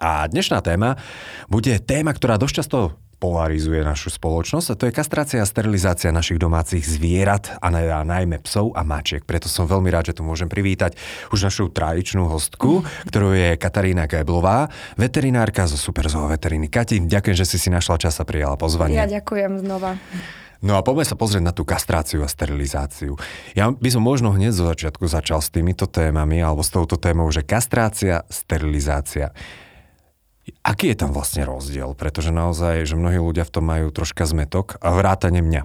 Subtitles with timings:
[0.00, 1.00] A dnešná téma
[1.48, 2.78] bude téma, ktorá dosť často
[3.16, 7.72] polarizuje našu spoločnosť a to je kastrácia a sterilizácia našich domácich zvierat a,
[8.04, 9.24] najmä psov a mačiek.
[9.24, 11.00] Preto som veľmi rád, že tu môžem privítať
[11.32, 14.68] už našu tradičnú hostku, ktorou je Katarína Geblová,
[15.00, 16.68] veterinárka zo Superzoo veteriny.
[16.68, 19.00] Kati, ďakujem, že si si našla čas a prijala pozvanie.
[19.00, 19.96] Ja ďakujem znova.
[20.64, 23.20] No a poďme sa pozrieť na tú kastráciu a sterilizáciu.
[23.52, 27.28] Ja by som možno hneď zo začiatku začal s týmito témami alebo s touto témou,
[27.28, 29.36] že kastrácia, sterilizácia.
[30.62, 31.94] Aký je tam vlastne rozdiel?
[31.98, 35.62] Pretože naozaj, že mnohí ľudia v tom majú troška zmetok a vrátane mňa.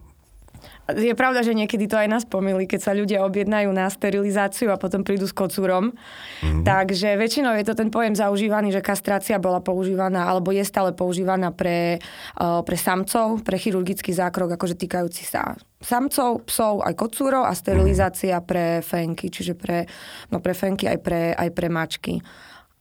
[0.92, 4.81] Je pravda, že niekedy to aj nás pomýli, keď sa ľudia objednajú na sterilizáciu a
[4.81, 5.95] potom prídu s kocúrom.
[6.44, 6.67] Mm-hmm.
[6.67, 11.56] Takže väčšinou je to ten pojem zaužívaný, že kastrácia bola používaná alebo je stále používaná
[11.56, 12.03] pre,
[12.39, 18.86] pre samcov, pre chirurgický zákrok, akože týkajúci sa samcov, psov, aj kocúrov a sterilizácia pre
[18.86, 19.89] fenky, čiže pre,
[20.30, 22.13] no pre fenky aj pre, aj pre mačky.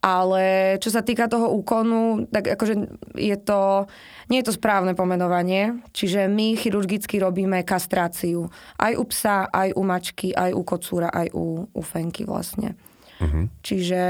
[0.00, 2.74] Ale čo sa týka toho úkonu, tak akože
[3.20, 3.84] je to,
[4.32, 8.48] nie je to správne pomenovanie, čiže my chirurgicky robíme kastráciu.
[8.80, 12.80] Aj u psa, aj u mačky, aj u kocúra, aj u, u fenky vlastne.
[13.20, 13.52] Uh-huh.
[13.60, 14.02] Čiže...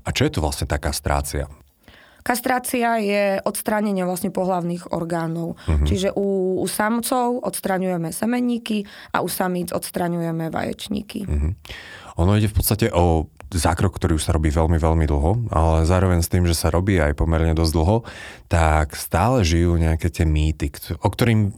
[0.00, 1.44] A čo je to vlastne tá kastrácia?
[2.22, 5.58] Kastrácia je odstránenie vlastne pohlavných orgánov.
[5.58, 5.84] Uh-huh.
[5.84, 11.28] Čiže u, u samcov odstraňujeme semenníky a u samíc odstraňujeme vaječníky.
[11.28, 11.52] Uh-huh.
[12.20, 16.24] Ono ide v podstate o zákrok, ktorý už sa robí veľmi, veľmi dlho, ale zároveň
[16.24, 17.96] s tým, že sa robí aj pomerne dosť dlho,
[18.48, 21.52] tak stále žijú nejaké tie mýty, o ktorým,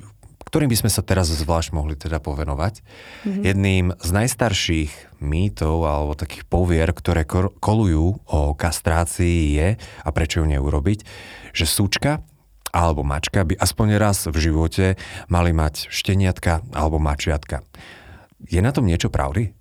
[0.46, 2.82] ktorým by sme sa teraz zvlášť mohli teda povenovať.
[2.82, 3.42] Mm-hmm.
[3.42, 7.26] Jedným z najstarších mýtov alebo takých povier, ktoré
[7.58, 11.02] kolujú o kastrácii je, a prečo ju neurobiť,
[11.50, 12.22] že súčka
[12.74, 14.98] alebo mačka by aspoň raz v živote
[15.30, 17.62] mali mať šteniatka alebo mačiatka.
[18.42, 19.54] Je na tom niečo pravdy?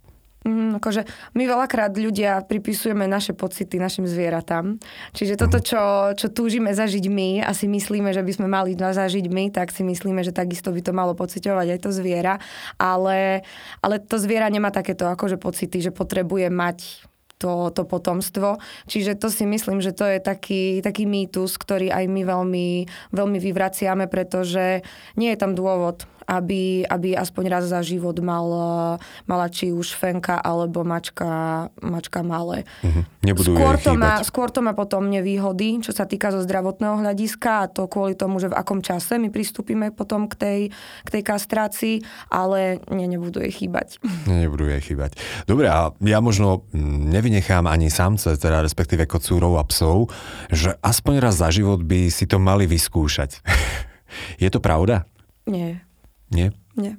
[0.43, 1.07] Mm, akože
[1.39, 4.75] my veľakrát ľudia pripisujeme naše pocity našim zvieratám.
[5.15, 9.25] Čiže toto, čo, čo túžime zažiť my a si myslíme, že by sme mali zažiť
[9.31, 12.43] my, tak si myslíme, že takisto by to malo pociťovať aj to zviera.
[12.75, 13.47] Ale,
[13.79, 17.07] ale to zviera nemá takéto akože pocity, že potrebuje mať
[17.43, 18.63] to, to potomstvo.
[18.87, 22.67] Čiže to si myslím, že to je taký, taký mýtus, ktorý aj my veľmi,
[23.11, 24.79] veľmi vyvraciame, pretože
[25.19, 28.47] nie je tam dôvod aby, aby aspoň raz za život mal,
[29.27, 32.63] mala či už fenka alebo mačka, mačka malé.
[32.81, 33.03] Uh-huh.
[33.23, 37.67] Nebudú skôr, to má, skôr to má potom nevýhody, čo sa týka zo zdravotného hľadiska
[37.67, 40.59] a to kvôli tomu, že v akom čase my pristúpime potom k tej,
[41.03, 41.95] k tej kastrácii,
[42.31, 43.99] ale nie, nebudú jej chýbať.
[44.27, 45.19] Nie, nebudú jej chýbať.
[45.47, 50.09] Dobre, a ja možno nevynechám ani samce, teda respektíve kocúrov a psov,
[50.49, 53.43] že aspoň raz za život by si to mali vyskúšať.
[54.43, 55.07] Je to pravda?
[55.49, 55.83] Nie.
[56.33, 56.51] Nie?
[56.75, 56.97] Nie.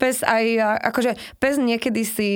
[0.00, 0.46] Pes aj,
[0.90, 2.32] akože pes niekedy si,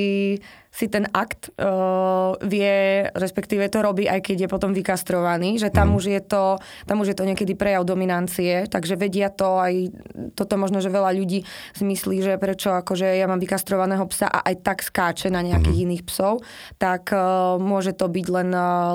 [0.71, 5.93] si ten akt uh, vie, respektíve to robí, aj keď je potom vykastrovaný, že tam,
[5.93, 5.97] mm.
[5.99, 6.45] už je to,
[6.87, 9.91] tam už je to niekedy prejav dominancie, takže vedia to aj,
[10.39, 11.43] toto možno, že veľa ľudí
[11.75, 15.79] si myslí, že prečo akože ja mám vykastrovaného psa a aj tak skáče na nejakých
[15.83, 15.85] mm.
[15.89, 16.45] iných psov,
[16.79, 18.51] tak uh, môže to byť len,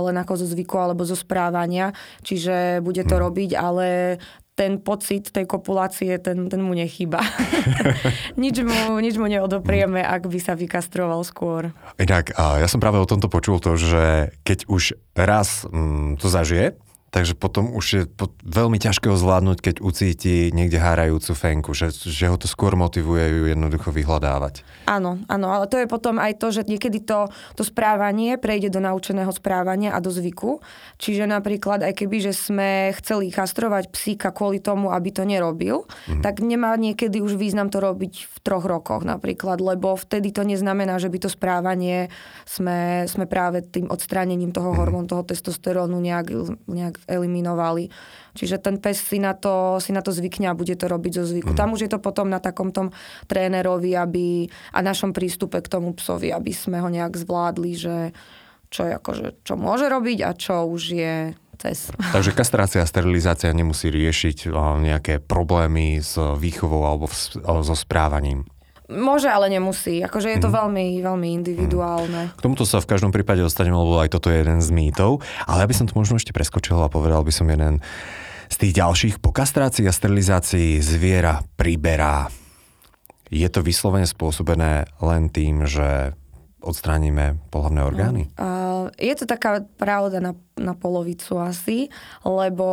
[0.08, 1.92] len ako zo zvyku alebo zo správania,
[2.24, 3.22] čiže bude to mm.
[3.22, 3.88] robiť, ale
[4.57, 7.22] ten pocit tej kopulácie, ten, ten mu nechýba.
[8.41, 11.69] nič, mu, nič mu neodoprieme, ak by sa vykastroval skôr.
[12.01, 16.73] Inak, ja som práve o tomto počul to, že keď už raz mm, to zažije,
[17.07, 18.03] Takže potom už je
[18.44, 23.23] veľmi ťažké ho zvládnuť, keď ucíti niekde hárajúcu fenku, že, že ho to skôr motivuje
[23.31, 24.68] ju jednoducho vyhľadávať.
[24.91, 28.84] Áno, áno, ale to je potom aj to, že niekedy to, to správanie prejde do
[28.84, 30.59] naučeného správania a do zvyku.
[31.00, 36.19] Čiže napríklad aj keby, že sme chceli kastrovať psíka kvôli tomu, aby to nerobil, mm.
[36.19, 41.00] tak nemá niekedy už význam to robiť v troch rokoch napríklad, lebo vtedy to neznamená,
[41.00, 42.12] že by to správanie
[42.44, 44.77] sme, sme práve tým odstránením toho mm.
[44.77, 46.27] hormónu, toho testosterónu nejak,
[46.68, 47.94] nejak eliminovali.
[48.38, 51.26] Čiže ten pes si na to, si na to zvykne a bude to robiť zo
[51.26, 51.54] zvyku.
[51.54, 51.58] Mm.
[51.58, 52.94] Tam už je to potom na takom tom
[53.26, 57.96] trénerovi aby, a našom prístupe k tomu psovi, aby sme ho nejak zvládli, že
[58.70, 61.16] čo, je akože, čo môže robiť a čo už je
[61.58, 61.90] cez.
[62.14, 67.10] Takže kastrácia a sterilizácia nemusí riešiť nejaké problémy s výchovou alebo
[67.64, 68.46] so správaním.
[68.88, 70.00] Môže, ale nemusí.
[70.00, 70.56] Akože je to mm.
[70.56, 72.31] veľmi, veľmi individuálne.
[72.39, 75.19] K tomuto sa v každom prípade dostaneme, lebo aj toto je jeden z mýtov.
[75.44, 77.84] Ale ja by som to možno ešte preskočil a povedal by som jeden
[78.48, 82.31] Z tých ďalších po kastrácii a sterilizácii zviera priberá.
[83.28, 86.16] Je to vyslovene spôsobené len tým, že
[86.63, 88.22] odstránime pohľavné orgány?
[88.39, 91.92] Uh, je to taká pravda na, na polovicu asi,
[92.24, 92.68] lebo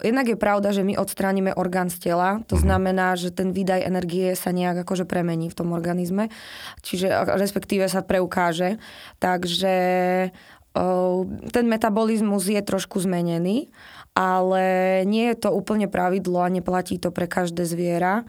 [0.00, 2.64] jednak je pravda, že my odstránime orgán z tela, to uh-huh.
[2.64, 6.32] znamená, že ten výdaj energie sa nejak akože premení v tom organizme,
[6.80, 8.80] čiže respektíve sa preukáže.
[9.20, 9.76] Takže
[11.50, 13.66] ten metabolizmus je trošku zmenený,
[14.14, 14.62] ale
[15.10, 18.22] nie je to úplne pravidlo a neplatí to pre každé zviera.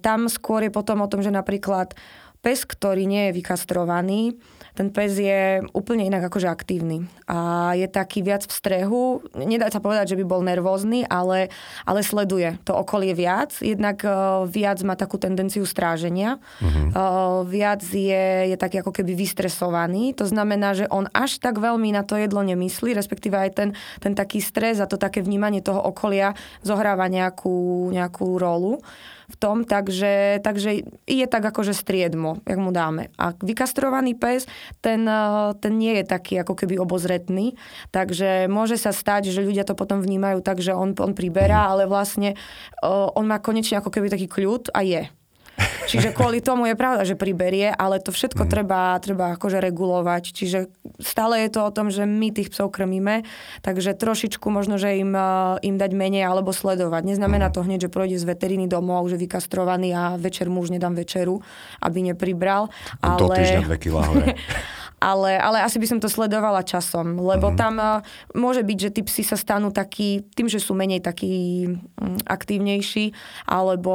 [0.00, 1.92] Tam skôr je potom o tom, že napríklad
[2.40, 4.40] pes, ktorý nie je vykastrovaný,
[4.72, 7.04] ten pes je úplne inak akože aktívny.
[7.28, 9.20] A je taký viac v strehu.
[9.36, 11.52] Nedá sa povedať, že by bol nervózny, ale,
[11.84, 13.52] ale sleduje to okolie viac.
[13.60, 16.40] Jednak uh, viac má takú tendenciu stráženia.
[16.64, 16.88] Uh-huh.
[16.92, 20.16] Uh, viac je, je taký ako keby vystresovaný.
[20.16, 23.68] To znamená, že on až tak veľmi na to jedlo nemyslí, respektíve aj ten,
[24.00, 26.32] ten taký stres a to také vnímanie toho okolia
[26.64, 28.80] zohráva nejakú, nejakú rolu
[29.32, 33.08] v tom, takže, takže je tak akože striedmo, jak mu dáme.
[33.16, 34.44] A vykastrovaný pes,
[34.84, 37.56] ten, eh, ten nie je taký ako keby obozretný,
[37.88, 41.88] takže môže sa stať, že ľudia to potom vnímajú tak, že on, on priberá, ale
[41.88, 42.36] vlastne
[42.82, 45.02] uh, on má konečne ako keby taký kľud a je.
[45.86, 48.50] Čiže kvôli tomu je pravda, že priberie, ale to všetko mm.
[48.50, 50.22] treba, treba akože regulovať.
[50.34, 50.58] Čiže
[51.00, 53.26] stále je to o tom, že my tých psov krmíme,
[53.64, 57.02] takže trošičku možno, že im, eh, im dať menej alebo sledovať.
[57.06, 57.54] Neznamená mm.
[57.54, 61.40] to hneď, že projde z veteriny domov, že vykastrovaný a večer mu už nedám večeru,
[61.82, 62.70] aby nepribral.
[63.00, 63.18] Ale...
[63.18, 63.96] Do týždňa 2 kg.
[65.02, 67.58] ale, ale asi by som to sledovala časom, lebo mm-hmm.
[67.58, 67.98] tam uh,
[68.38, 73.10] môže byť, že tí psi sa stanú takí, tým, že sú menej takí um, aktívnejší,
[73.50, 73.92] alebo,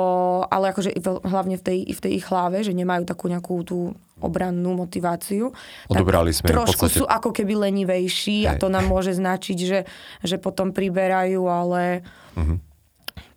[0.51, 0.91] ale akože
[1.23, 5.53] hlavne v tej, v tej ich hlave, že nemajú takú nejakú tú obrannú motiváciu.
[5.87, 6.99] Odobrali sme trošku podstate...
[6.99, 8.49] sú ako keby lenivejší Hej.
[8.49, 9.79] a to nám môže značiť, že,
[10.25, 12.03] že potom priberajú, ale
[12.35, 12.66] mm-hmm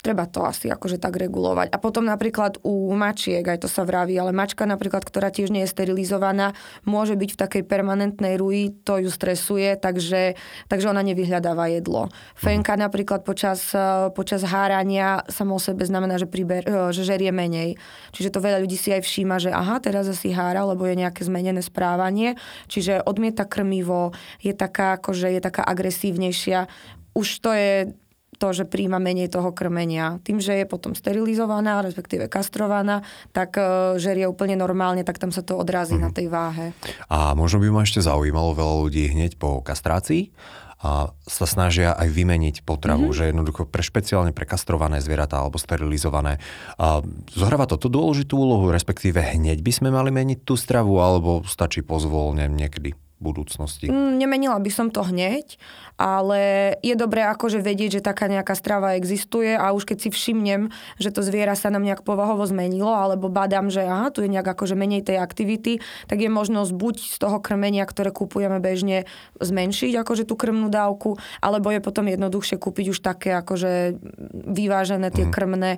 [0.01, 1.71] treba to asi akože tak regulovať.
[1.71, 5.65] A potom napríklad u mačiek, aj to sa vraví, ale mačka napríklad, ktorá tiež nie
[5.65, 6.57] je sterilizovaná,
[6.89, 10.35] môže byť v takej permanentnej ruji, to ju stresuje, takže,
[10.67, 12.09] takže ona nevyhľadáva jedlo.
[12.35, 17.31] Fenka napríklad počas, eh, počas hárania samo o sebe znamená, že, priber, eh, že žerie
[17.31, 17.77] menej.
[18.17, 21.23] Čiže to veľa ľudí si aj všíma, že aha, teraz asi hára, lebo je nejaké
[21.23, 22.41] zmenené správanie.
[22.67, 26.67] Čiže odmieta krmivo, je taká, akože je taká agresívnejšia.
[27.15, 27.93] Už to je
[28.41, 30.17] to, že príjma menej toho krmenia.
[30.25, 33.05] Tým, že je potom sterilizovaná, respektíve kastrovaná,
[33.37, 36.03] tak e, žerie úplne normálne, tak tam sa to odrazí mm.
[36.03, 36.17] na mhm.
[36.17, 36.67] tej váhe.
[37.13, 40.33] A možno by ma ešte zaujímalo veľa ľudí hneď po kastrácii,
[40.81, 43.21] a sa snažia aj vymeniť potravu, mm-hmm.
[43.21, 46.41] že jednoducho pre špeciálne pre kastrované zvieratá alebo sterilizované.
[46.81, 51.85] A zohráva toto dôležitú úlohu, respektíve hneď by sme mali meniť tú stravu, alebo stačí
[51.85, 52.97] pozvolne niekedy?
[53.21, 53.87] Budúcnosti?
[53.93, 55.61] Mm, nemenila by som to hneď,
[56.01, 60.73] ale je dobré akože vedieť, že taká nejaká strava existuje a už keď si všimnem,
[60.97, 64.57] že to zviera sa nám nejak povahovo zmenilo, alebo badám, že aha, tu je nejak
[64.57, 69.05] akože menej tej aktivity, tak je možnosť buď z toho krmenia, ktoré kupujeme bežne,
[69.37, 74.01] zmenšiť akože tú krmnú dávku, alebo je potom jednoduchšie kúpiť už také akože
[74.33, 75.33] vyvážené tie mm.
[75.37, 75.73] krmné,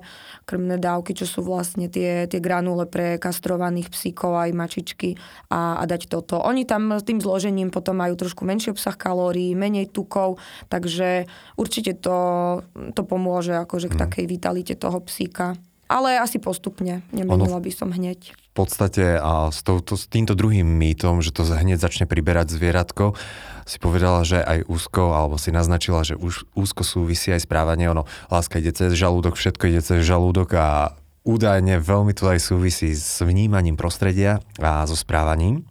[0.47, 5.19] krmné dávky, čo sú vlastne tie, tie granule pre kastrovaných psíkov aj mačičky
[5.51, 6.39] a, a dať toto.
[6.39, 10.37] Oni tam tým zlo zložením potom majú trošku menší obsah kalórií, menej tukov,
[10.69, 11.25] takže
[11.57, 12.61] určite to,
[12.93, 14.01] to pomôže akože k mm.
[14.05, 15.57] takej vitalite toho psíka.
[15.89, 18.37] Ale asi postupne, nemenila by som hneď.
[18.37, 23.17] V podstate a s, touto, s týmto druhým mýtom, že to hneď začne priberať zvieratko,
[23.65, 27.89] si povedala, že aj úzko, alebo si naznačila, že už úzko súvisí aj správanie.
[27.89, 30.93] Ono, láska ide cez žalúdok, všetko ide cez žalúdok a
[31.25, 35.65] údajne veľmi to aj súvisí s vnímaním prostredia a so správaním.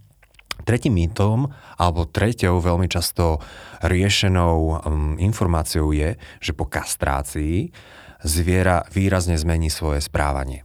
[0.62, 3.38] Tretím mýtom, alebo treťou veľmi často
[3.82, 4.72] riešenou um,
[5.18, 7.70] informáciou je, že po kastrácii
[8.22, 10.62] zviera výrazne zmení svoje správanie.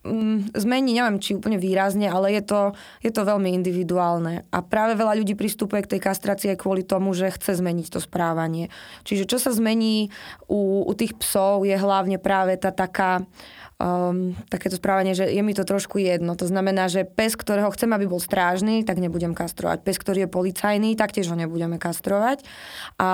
[0.00, 2.72] Mm, zmení, neviem, či úplne výrazne, ale je to,
[3.04, 4.48] je to veľmi individuálne.
[4.48, 8.72] A práve veľa ľudí pristupuje k tej kastrácii kvôli tomu, že chce zmeniť to správanie.
[9.04, 10.08] Čiže čo sa zmení
[10.48, 13.28] u, u tých psov je hlavne práve tá taká
[13.80, 16.36] um, takéto správanie, že je mi to trošku jedno.
[16.36, 19.80] To znamená, že pes, ktorého chcem, aby bol strážny, tak nebudem kastrovať.
[19.80, 22.44] Pes, ktorý je policajný, tak tiež ho nebudeme kastrovať.
[23.00, 23.08] A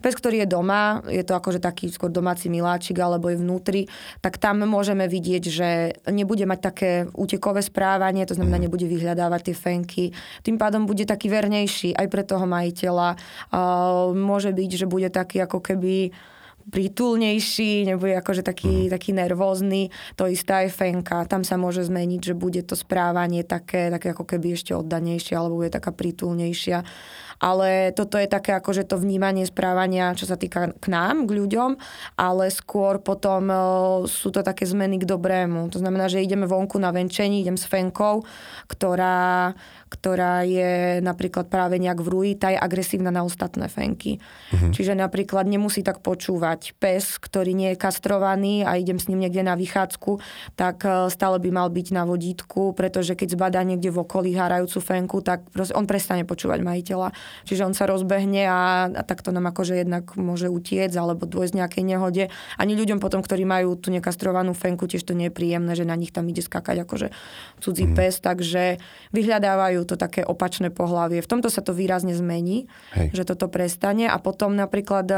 [0.00, 3.82] pes, ktorý je doma, je to akože taký skôr domáci miláčik alebo je vnútri,
[4.24, 5.68] tak tam môžeme vidieť, že
[6.08, 8.64] nebude mať také útekové správanie, to znamená, mhm.
[8.66, 10.04] nebude vyhľadávať tie fenky.
[10.40, 13.20] Tým pádom bude taký vernejší aj pre toho majiteľa.
[13.52, 16.14] Uh, môže byť, že bude taký ako keby
[16.70, 18.90] prítulnejší, nebude akože taký, mm.
[18.94, 19.90] taký nervózny.
[20.16, 21.26] To isté aj fenka.
[21.26, 25.60] Tam sa môže zmeniť, že bude to správanie také, také ako keby ešte oddanejšie, alebo
[25.60, 26.86] bude taká prítulnejšia.
[27.40, 31.80] Ale toto je také akože to vnímanie správania, čo sa týka k nám, k ľuďom,
[32.20, 33.48] ale skôr potom
[34.04, 35.72] sú to také zmeny k dobrému.
[35.72, 38.22] To znamená, že ideme vonku na venčení, idem s fenkou,
[38.68, 39.56] ktorá
[39.90, 44.22] ktorá je napríklad práve nejak v rúji, tá je agresívna na ostatné fenky.
[44.54, 44.70] Uh-huh.
[44.70, 49.42] Čiže napríklad nemusí tak počúvať pes, ktorý nie je kastrovaný a idem s ním niekde
[49.42, 50.22] na vychádzku,
[50.54, 54.78] tak e, stále by mal byť na vodítku, pretože keď zbadá niekde v okolí hárajúcu
[54.78, 57.10] fenku, tak on prestane počúvať majiteľa.
[57.44, 61.84] Čiže on sa rozbehne a, a takto nám akože jednak môže utiec alebo dôjsť nejakej
[61.84, 62.24] nehode.
[62.56, 65.98] Ani ľuďom potom, ktorí majú tú nekastrovanú fenku, tiež to nie je príjemné, že na
[65.98, 67.12] nich tam ide skakať akože
[67.60, 67.98] cudzí uh-huh.
[67.98, 68.80] pes, takže
[69.12, 71.20] vyhľadávajú to také opačné pohlavie.
[71.20, 73.12] V tomto sa to výrazne zmení, Hej.
[73.12, 75.16] že toto prestane a potom napríklad e,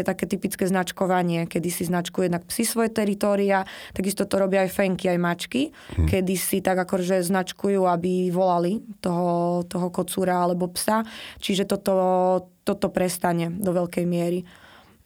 [0.00, 3.62] je také typické značkovanie, kedy si značkuje jednak psi svoje teritória,
[3.94, 6.10] takisto to robia aj fenky, aj mačky, hm.
[6.10, 11.06] kedy si tak akože značkujú, aby volali toho, toho kocúra alebo psa.
[11.38, 11.94] Čiže toto,
[12.66, 14.42] toto prestane do veľkej miery.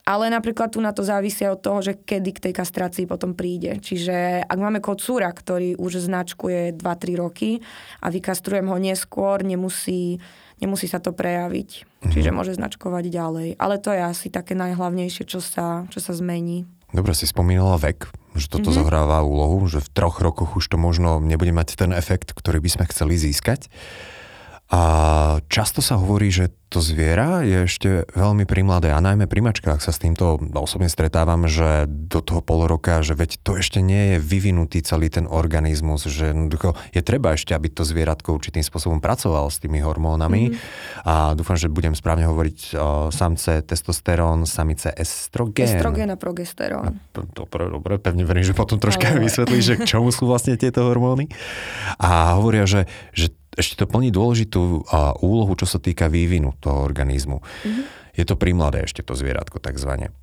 [0.08, 3.76] Ale napríklad tu na to závisia od toho, že kedy k tej kastrácii potom príde.
[3.76, 7.60] Čiže ak máme kocúra, ktorý už značkuje 2-3 roky
[8.00, 10.16] a vykastrujem ho neskôr, nemusí,
[10.64, 11.84] nemusí sa to prejaviť.
[12.08, 12.10] Mhm.
[12.16, 13.48] Čiže môže značkovať ďalej.
[13.60, 16.64] Ale to je asi také najhlavnejšie, čo sa, čo sa zmení.
[16.88, 18.80] Dobre, si spomínala vek, že toto mm-hmm.
[18.80, 22.70] zohráva úlohu, že v troch rokoch už to možno nebude mať ten efekt, ktorý by
[22.80, 23.68] sme chceli získať.
[24.68, 24.80] A
[25.48, 29.88] často sa hovorí, že to zviera je ešte veľmi primladé a najmä pri mačkách sa
[29.88, 34.16] s týmto osobne stretávam, že do toho pol roka, že veď to ešte nie je
[34.20, 36.36] vyvinutý celý ten organizmus, že
[36.92, 41.08] je treba ešte, aby to zvieratko určitým spôsobom pracovalo s tými hormónami mm-hmm.
[41.08, 45.64] a dúfam, že budem správne hovoriť o samce testosterón, samice estrogén.
[45.64, 47.00] Estrogén a progesterón.
[47.16, 51.32] Dobre, dobre, pevne verím, že potom troška vysvetlíš, že k čomu sú vlastne tieto hormóny.
[51.96, 52.84] A hovoria, že,
[53.16, 57.42] že ešte to plní dôležitú uh, úlohu, čo sa týka vývinu toho organizmu.
[57.42, 57.84] Mm-hmm.
[58.14, 60.14] Je to primladé ešte to zvieratko takzvané.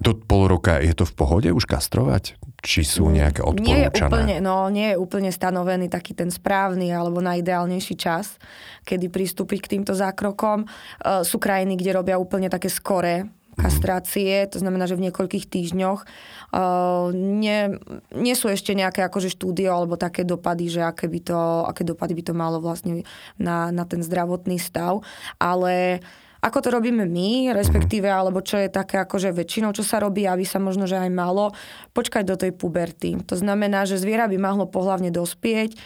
[0.00, 2.40] Do pol roka je to v pohode už kastrovať?
[2.64, 3.68] Či sú mm, nejaké odporúčané?
[3.68, 8.40] Nie je úplne, no, nie je úplne stanovený taký ten správny alebo najideálnejší čas,
[8.88, 10.64] kedy pristúpiť k týmto zákrokom.
[10.64, 13.28] Uh, sú krajiny, kde robia úplne také skoré
[13.58, 17.76] kastrácie, to znamená, že v niekoľkých týždňoch uh, nie,
[18.14, 22.14] nie sú ešte nejaké akože štúdie alebo také dopady, že aké, by to, aké dopady
[22.14, 23.02] by to malo vlastne
[23.36, 25.02] na, na ten zdravotný stav,
[25.42, 26.04] ale
[26.40, 30.48] ako to robíme my, respektíve, alebo čo je také akože väčšinou, čo sa robí, aby
[30.48, 31.52] sa možno, že aj malo,
[31.92, 33.20] počkať do tej puberty.
[33.28, 35.76] To znamená, že zviera by mohlo pohlavne dospieť,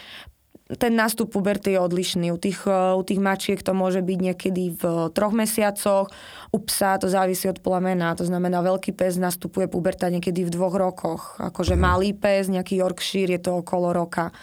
[0.65, 2.33] ten nástup puberty je odlišný.
[2.33, 6.09] U tých, u tých mačiek to môže byť niekedy v troch mesiacoch,
[6.49, 8.17] u psa to závisí od plemena.
[8.17, 11.37] To znamená, veľký pes nastupuje puberta niekedy v dvoch rokoch.
[11.37, 11.81] Akože mhm.
[11.81, 14.33] malý pes, nejaký Yorkshire, je to okolo roka.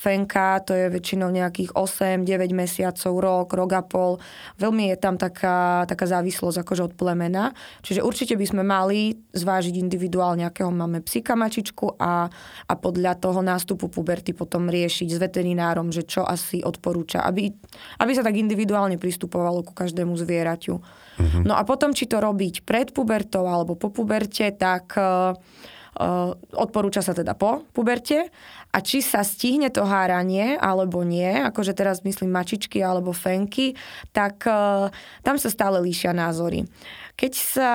[0.00, 2.24] Fenka, to je väčšinou nejakých 8-9
[2.56, 4.16] mesiacov, rok, rok a pol.
[4.56, 7.52] Veľmi je tam taká, taká závislosť akože od plemena.
[7.84, 12.32] Čiže určite by sme mali zvážiť individuálne, akého máme psika mačičku a,
[12.64, 17.52] a podľa toho nástupu puberty potom riešiť s veterinárom, že čo asi odporúča, aby,
[18.00, 20.80] aby sa tak individuálne pristupovalo ku každému zvieraťu.
[20.80, 21.44] Mm-hmm.
[21.44, 25.36] No a potom, či to robiť pred pubertou alebo po puberte, tak uh,
[26.54, 28.30] odporúča sa teda po puberte
[28.70, 33.74] a či sa stihne to háranie alebo nie, akože teraz myslím mačičky alebo fenky,
[34.14, 34.46] tak
[35.26, 36.62] tam sa stále líšia názory.
[37.20, 37.72] Keď sa,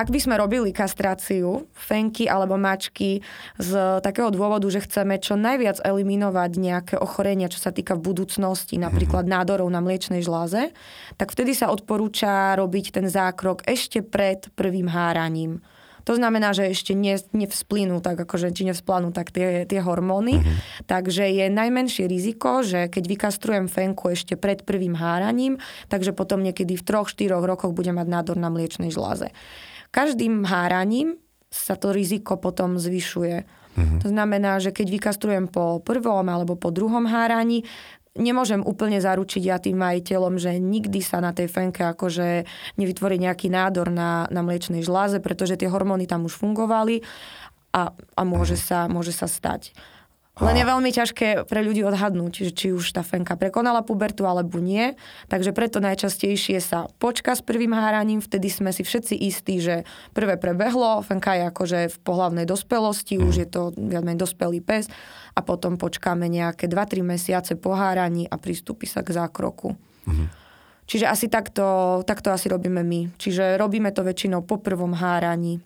[0.00, 3.20] ak by sme robili kastráciu fenky alebo mačky
[3.60, 8.80] z takého dôvodu, že chceme čo najviac eliminovať nejaké ochorenia, čo sa týka v budúcnosti,
[8.80, 9.32] napríklad mhm.
[9.36, 10.72] nádorov na mliečnej žláze,
[11.20, 15.60] tak vtedy sa odporúča robiť ten zákrok ešte pred prvým háraním.
[16.08, 20.40] To znamená, že ešte ne, nevsplínu tak, akože, či nevsplanú tak tie, tie hormóny.
[20.40, 20.88] Mm-hmm.
[20.88, 25.60] Takže je najmenšie riziko, že keď vykastrujem fenku ešte pred prvým háraním,
[25.92, 29.28] takže potom niekedy v 3-4 rokoch budem mať nádor na mliečnej žláze.
[29.92, 31.20] Každým háraním
[31.52, 33.44] sa to riziko potom zvyšuje.
[33.78, 34.00] Mm-hmm.
[34.02, 37.68] To znamená, že keď vykastrujem po prvom alebo po druhom háraní,
[38.18, 42.44] nemôžem úplne zaručiť ja tým majiteľom, že nikdy sa na tej fenke akože
[42.76, 47.06] nevytvorí nejaký nádor na, na mliečnej žláze, pretože tie hormóny tam už fungovali
[47.72, 49.72] a, a môže, sa, môže sa stať.
[50.38, 54.94] Len je veľmi ťažké pre ľudí odhadnúť, či už tá fenka prekonala pubertu alebo nie.
[55.26, 59.82] Takže preto najčastejšie sa počka s prvým háraním, vtedy sme si všetci istí, že
[60.14, 63.22] prvé prebehlo, fenka je akože v pohlavnej dospelosti, mm.
[63.26, 64.86] už je to viac menej dospelý pes
[65.34, 69.74] a potom počkáme nejaké 2-3 mesiace po háraní a pristúpi sa k zákroku.
[70.06, 70.30] Mm.
[70.88, 73.12] Čiže asi takto, takto asi robíme my.
[73.20, 75.60] Čiže robíme to väčšinou po prvom háraní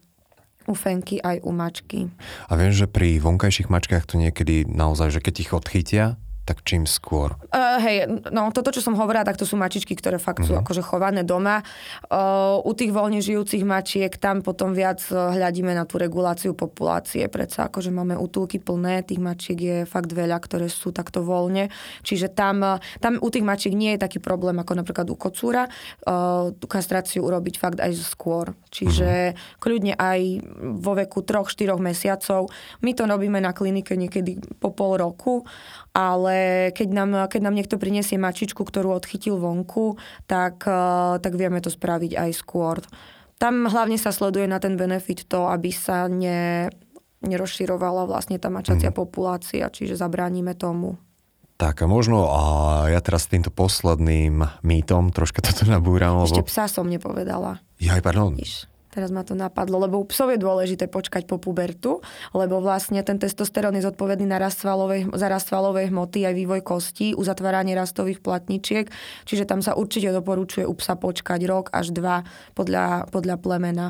[0.67, 2.11] u fenky aj u mačky.
[2.49, 6.91] A viem, že pri vonkajších mačkách to niekedy naozaj, že keď ich odchytia, tak čím
[6.91, 7.39] skôr?
[7.55, 7.97] Uh, hej,
[8.35, 10.61] no toto, čo som hovorila, tak to sú mačičky, ktoré fakt sú Mhm.
[10.67, 11.63] akože chované doma.
[12.11, 17.23] Uh, u tých voľne žijúcich mačiek tam potom viac uh, hľadíme na tú reguláciu populácie.
[17.31, 21.71] Predsa akože máme útulky plné, tých mačiek je fakt veľa, ktoré sú takto voľne.
[22.03, 25.71] Čiže tam, tam u tých mačiek nie je taký problém ako napríklad u kocúra.
[26.03, 28.51] Uh, tú kastráciu urobiť fakt aj skôr.
[28.75, 30.21] Čiže kľudne aj
[30.83, 32.51] vo veku 3-4 mesiacov.
[32.83, 35.47] My to robíme na klinike niekedy po pol roku,
[35.93, 36.37] ale
[36.73, 40.75] keď nám, keď nám niekto prinesie mačičku, ktorú odchytil vonku, tak, eh,
[41.17, 42.81] tak vieme to spraviť aj skôr.
[43.37, 46.71] Tam hlavne sa sleduje na ten benefit to, aby sa ne,
[47.21, 48.97] nerozširovala vlastne tá mačacia Mhm.
[48.97, 50.99] populácia, čiže zabránime tomu.
[51.55, 52.43] Tak a možno a
[52.91, 56.51] ja teraz s týmto posledným mýtom troška toto nabúram, Ešte lebo...
[56.51, 57.63] psa som nepovedala.
[57.79, 58.35] Ja, pardon.
[58.35, 63.01] Vidíš, teraz ma to napadlo, lebo u psov je dôležité počkať po pubertu, lebo vlastne
[63.01, 67.73] ten testosterón je zodpovedný na rast svalovej, za rast svalovej hmoty aj vývoj kostí, uzatváranie
[67.73, 68.93] rastových platničiek,
[69.25, 72.21] čiže tam sa určite doporučuje u psa počkať rok až dva
[72.53, 73.87] podľa, podľa plemena.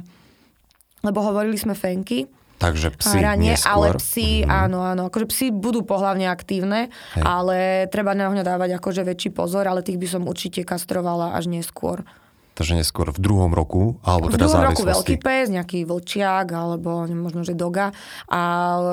[1.02, 3.90] Lebo hovorili sme fenky, Takže psi Hranie, neskôr.
[3.90, 4.50] ale psi, Mhm.
[4.54, 5.02] áno, áno.
[5.10, 7.22] Akože psi budú pohlavne aktívne, Hej.
[7.26, 7.56] ale
[7.90, 12.06] treba na ňo dávať akože väčší pozor, ale tých by som určite kastrovala až neskôr.
[12.52, 17.08] Takže neskôr v druhom roku, alebo V teda druhom roku veľký pes, nejaký vlčiak, alebo
[17.08, 17.96] možno, že doga.
[18.28, 18.40] A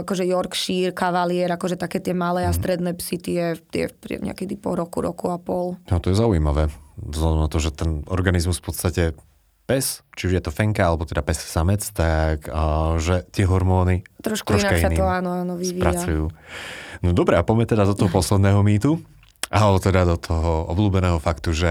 [0.07, 2.49] akože Yorkshire, Cavalier, akože také tie malé Mhm.
[2.49, 5.75] a stredné psy, tie, tie niekedy po roku, roku a pol.
[5.87, 6.71] No to je zaujímavé.
[6.95, 9.03] Vzhľadom na to, že ten organizmus v podstate
[9.63, 14.01] pes, či už je to fenka, alebo teda pes samec, tak a, že tie hormóny
[14.19, 15.93] Trošku inak sa to áno, áno, vyvíja.
[15.93, 16.25] spracujú.
[16.99, 18.97] No dobre, a poďme teda do toho posledného mýtu,
[19.47, 21.69] alebo teda do toho obľúbeného faktu, že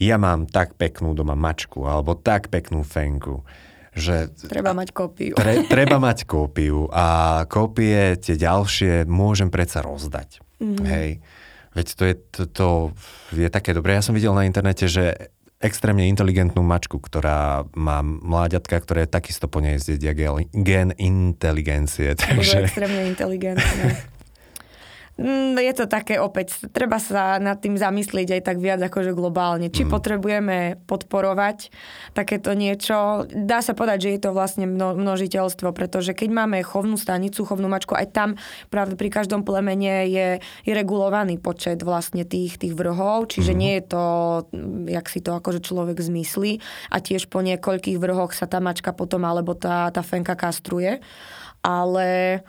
[0.00, 3.44] ja mám tak peknú doma mačku, alebo tak peknú fenku,
[3.92, 5.36] že Treba mať kópiu.
[5.36, 10.40] Tre, treba mať kópiu a kópie tie ďalšie môžem predsa rozdať.
[10.58, 10.64] Mhm.
[10.64, 10.86] Mm-hmm.
[10.88, 11.10] Hej.
[11.70, 12.66] Veď to je, to, to
[13.30, 13.94] je také dobré.
[13.94, 15.30] Ja som videl na internete, že
[15.62, 20.16] extrémne inteligentnú mačku, ktorá má mláďatka, ktoré takisto po nej zjedia
[20.50, 22.16] gen inteligencie.
[22.16, 23.86] Takže extrémne inteligentné.
[25.20, 29.68] Mm, Je to také opäť, treba sa nad tým zamyslieť aj tak viac akože globálne.
[29.68, 29.90] Či mm.
[29.92, 31.68] potrebujeme podporovať
[32.16, 33.28] takéto niečo.
[33.28, 37.68] Dá sa povedať, že je to vlastne mno, množiteľstvo, pretože keď máme chovnú stanicu, chovnú
[37.68, 38.40] mačku, aj tam
[38.72, 40.28] práve pri každom plemene je,
[40.64, 43.58] je regulovaný počet vlastne tých, tých vrhov, čiže mm.
[43.60, 44.04] nie je to,
[44.88, 49.28] jak si to akože človek zmyslí a tiež po niekoľkých vrhoch sa tá mačka potom
[49.28, 51.04] alebo tá, tá fenka kastruje.
[51.60, 52.40] Ale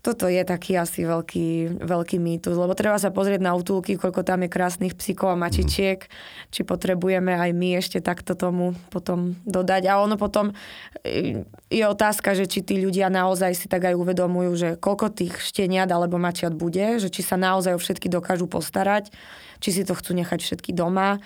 [0.00, 4.44] toto je taký asi veľký, veľký mýtus, lebo treba sa pozrieť na útulky, koľko tam
[4.44, 6.08] je krásnych psíkov a mačičiek,
[6.48, 9.92] či potrebujeme aj my ešte takto tomu potom dodať.
[9.92, 10.56] A ono potom
[11.04, 15.36] e, je otázka, že či tí ľudia naozaj si tak aj uvedomujú, že koľko tých
[15.36, 19.12] šteniat alebo mačiat bude, že či sa naozaj o všetky dokážu postarať,
[19.60, 21.20] či si to chcú nechať všetky doma.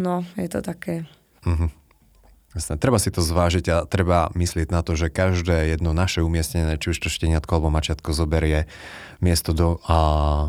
[0.00, 1.04] No, je to také...
[2.50, 6.74] Jasné, treba si to zvážiť a treba myslieť na to, že každé jedno naše umiestnené,
[6.76, 8.66] či už to šteniatko alebo mačiatko zoberie
[9.18, 9.98] miesto, do, a,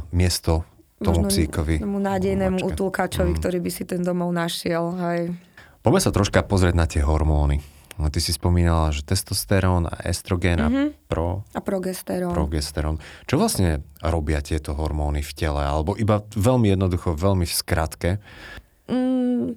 [0.10, 0.66] miesto
[0.98, 1.78] tomu možno psíkovi.
[1.78, 2.68] Tomu nádejnému mačke.
[2.68, 3.38] utulkačovi, Mm.
[3.38, 4.94] ktorý by si ten domov našiel.
[5.00, 5.22] Hej.
[5.82, 7.62] Poďme sa troška pozrieť na tie hormóny.
[7.98, 11.06] No, ty si spomínala, že testosterón a estrogén a Mhm.
[11.06, 12.34] pro, A progesterón.
[12.34, 12.98] progesterón.
[13.24, 15.62] Čo vlastne robia tieto hormóny v tele?
[15.62, 18.10] Alebo iba veľmi jednoducho, veľmi v skratke.
[18.88, 19.54] Mm,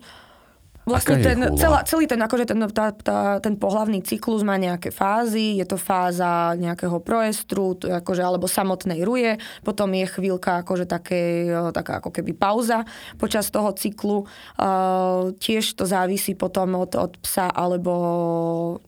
[0.85, 5.59] vlastne ten, celá, celý ten, akože ten, tá, tá, ten pohlavný cyklus má nejaké fázy,
[5.61, 11.49] je to fáza nejakého proestru, to akože, alebo samotnej ruje, potom je chvíľka akože také,
[11.49, 12.85] e, taká ako keby pauza
[13.17, 14.29] počas toho cyklu.
[14.61, 17.93] Uh, tiež to závisí potom od, od psa alebo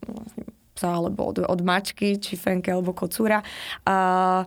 [0.04, 0.44] vlastne
[0.76, 3.40] psa alebo od, od mačky, či fenke alebo kocúra.
[3.88, 4.44] Uh,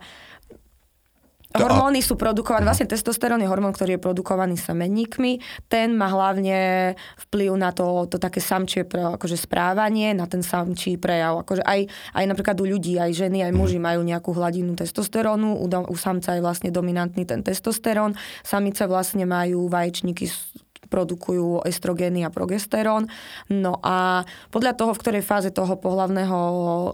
[1.50, 5.66] To- Hormóny sú produkované, vlastne testosterón je hormón, ktorý je produkovaný semenníkmi.
[5.66, 6.94] Ten má hlavne
[7.26, 11.42] vplyv na to, to také samčie pre, akože správanie, na ten samčí prejav.
[11.42, 15.58] Akože aj, aj napríklad u ľudí, aj ženy, aj muži majú nejakú hladinu testosterónu.
[15.58, 18.14] U, do, u samca je vlastne dominantný ten testosterón.
[18.46, 20.30] Samice vlastne majú vaječníky
[20.90, 23.06] produkujú estrogény a progesterón.
[23.54, 26.40] No a podľa toho, v ktorej fáze toho pohlavného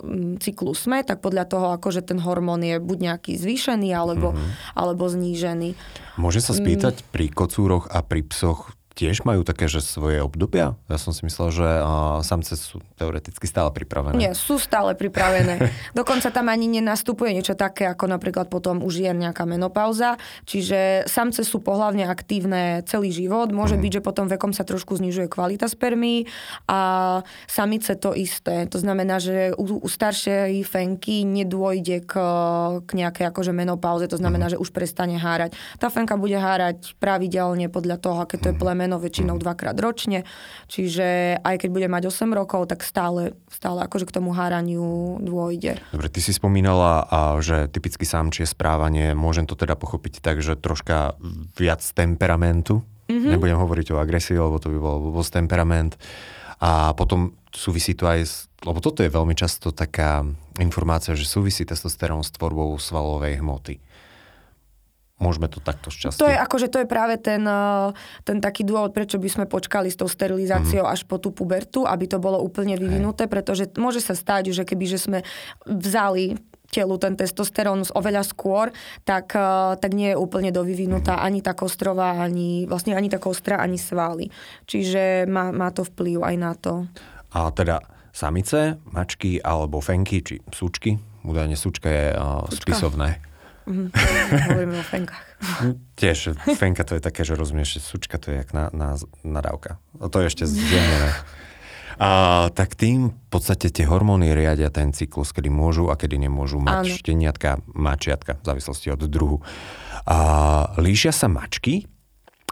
[0.04, 4.76] mm, cyklu sme, tak podľa toho, akože ten hormón je buď nejaký zvýšený alebo, mm-hmm.
[4.76, 5.80] alebo znížený.
[6.20, 6.60] Môžem sa Mm.
[6.60, 10.80] spýtať pri kocúroch a pri psoch tiež majú také, že svoje obdobia?
[10.88, 14.16] Ja som si myslel, že uh, samce sú teoreticky stále pripravené.
[14.16, 15.60] Nie, sú stále pripravené.
[16.00, 20.16] Dokonca tam ani nenastupuje niečo také, ako napríklad potom už je nejaká menopauza.
[20.48, 23.52] Čiže samce sú pohlavne aktívne celý život.
[23.52, 23.84] Môže mm.
[23.84, 26.32] byť, že potom vekom sa trošku znižuje kvalita spermí
[26.72, 27.20] a
[27.52, 28.64] samice to isté.
[28.72, 32.14] To znamená, že u, u staršej fenky nedôjde k,
[32.80, 34.08] k nejakej akože menopauze.
[34.08, 34.52] To znamená, mm.
[34.56, 35.52] že už prestane hárať.
[35.84, 40.30] Tá fenka bude hárať pravidelne podľa toho, aké to je pleme meno väčšinou dvakrát ročne,
[40.70, 45.82] čiže aj keď bude mať 8 rokov, tak stále, stále akože k tomu háraniu dôjde.
[45.90, 47.10] Dobre, ty si spomínala,
[47.42, 51.18] že typicky sámčie správanie, môžem to teda pochopiť tak, že troška
[51.58, 53.34] viac temperamentu, mm-hmm.
[53.34, 55.98] nebudem hovoriť o agresii, lebo to by bol vôbec temperament.
[56.62, 60.24] A potom súvisí to aj s, lebo toto je veľmi často taká
[60.62, 63.76] informácia, že súvisí testosterón s tvorbou svalovej hmoty.
[65.16, 66.20] Môžeme to takto šťastie.
[66.20, 67.88] To je akože to je práve ten, eh,
[68.28, 70.92] ten taký dôvod, prečo by sme počkali s tou sterilizáciou mm.
[70.92, 73.32] až po tú pubertu, aby to bolo úplne vyvinuté, Hej.
[73.32, 75.20] pretože môže sa stať, že keby že sme
[75.64, 76.36] vzali
[76.68, 78.76] telu ten testosterón oveľa skôr,
[79.08, 83.64] tak, eh, tak nie je úplne dovyvinutá ani tá kostrová, ani, vlastne ani tá kostra,
[83.64, 84.28] ani svaly.
[84.68, 86.92] Čiže má, má to vplyv aj na to.
[87.32, 87.80] A teda
[88.12, 93.35] samice, mačky alebo fenky, či súčky, údajne súčka je uh, spisovné
[93.66, 93.90] Mm,
[94.46, 95.26] hovoríme o fenkách.
[95.98, 98.94] Tiež, fenka to je také, že rozumieš, že sučka to je jak na, na,
[99.26, 99.82] nadávka.
[99.98, 101.12] To je ešte zjemnené.
[101.96, 106.60] A, tak tým v podstate tie hormóny riadia ten cyklus, kedy môžu a kedy nemôžu
[106.60, 106.92] mať Áno.
[106.92, 109.40] šteniatka, mačiatka, v závislosti od druhu.
[110.04, 110.18] A,
[110.76, 111.88] líšia sa mačky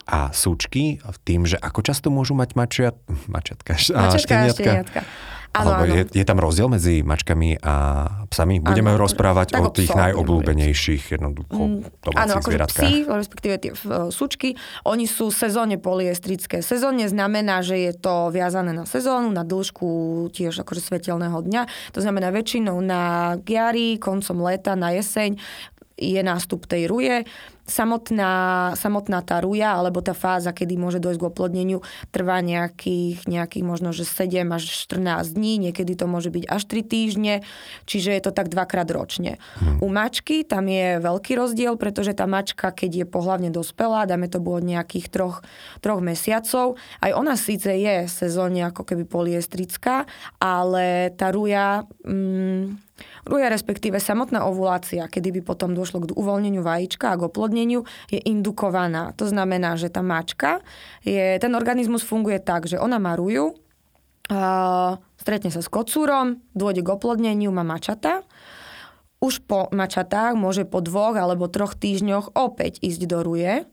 [0.08, 2.96] a súčky v tým, že ako často môžu mať mačiat,
[3.28, 4.48] mačiatka, mačiatka a šteniatka.
[4.48, 5.02] A šteniatka.
[5.54, 5.94] Áno, Alebo áno.
[5.94, 7.74] Je, je tam rozdiel medzi mačkami a
[8.26, 8.58] psami?
[8.58, 14.58] Budeme áno, rozprávať o tých najobľúbenejších jednoducho mm, áno, akože psi, respektíve tie uh, sučky,
[14.90, 16.66] oni sú sezónne poliestrické.
[16.66, 19.86] Sezónne znamená, že je to viazané na sezónu, na dĺžku
[20.34, 21.94] tiež akože svetelného dňa.
[21.94, 25.38] To znamená väčšinou na jari, koncom leta, na jeseň
[25.94, 27.30] je nástup tej ruje
[27.64, 31.80] samotná, samotná tá ruja, alebo tá fáza, kedy môže dojsť k oplodneniu,
[32.12, 36.84] trvá nejakých, nejakých možno, že 7 až 14 dní, niekedy to môže byť až 3
[36.84, 37.34] týždne,
[37.88, 39.40] čiže je to tak dvakrát ročne.
[39.60, 39.80] Hmm.
[39.80, 44.44] U mačky tam je veľký rozdiel, pretože tá mačka, keď je pohlavne dospelá, dáme to
[44.44, 45.40] bolo nejakých troch,
[45.80, 50.04] troch mesiacov, aj ona síce je sezónne ako keby poliestrická,
[50.44, 51.88] ale tá ruja...
[52.04, 52.84] Mm,
[53.24, 57.53] Ruja respektíve samotná ovulácia, kedy by potom došlo k uvoľneniu vajíčka a k oplodneniu,
[58.10, 59.14] je indukovaná.
[59.22, 60.66] To znamená, že tá mačka,
[61.06, 63.54] je, ten organizmus funguje tak, že ona má ruju,
[64.32, 68.24] a stretne sa s kocúrom, dôjde k oplodneniu, má mačata.
[69.20, 73.68] Už po mačatách môže po dvoch alebo troch týždňoch opäť ísť do ruje.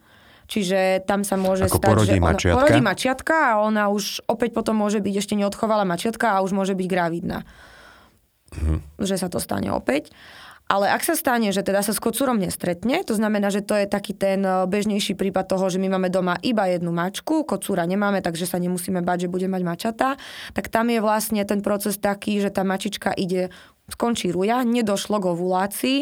[0.51, 2.57] Čiže tam sa môže Ako stať, porodí že ona mačiatka?
[2.59, 6.75] porodí mačiatka a ona už opäť potom môže byť, ešte neodchovala mačiatka a už môže
[6.75, 7.47] byť gravidná
[8.51, 8.79] mm-hmm.
[9.01, 10.11] že sa to stane opäť.
[10.71, 13.91] Ale ak sa stane, že teda sa s kocúrom nestretne, to znamená, že to je
[13.91, 18.23] taký ten e, bežnejší prípad toho, že my máme doma iba jednu mačku, kocúra nemáme,
[18.23, 20.09] takže sa nemusíme bať, že bude mať mačata,
[20.55, 23.51] tak tam je vlastne ten proces taký, že tá mačička ide,
[23.91, 25.99] skončí ruja, nedošlo k ovulácii,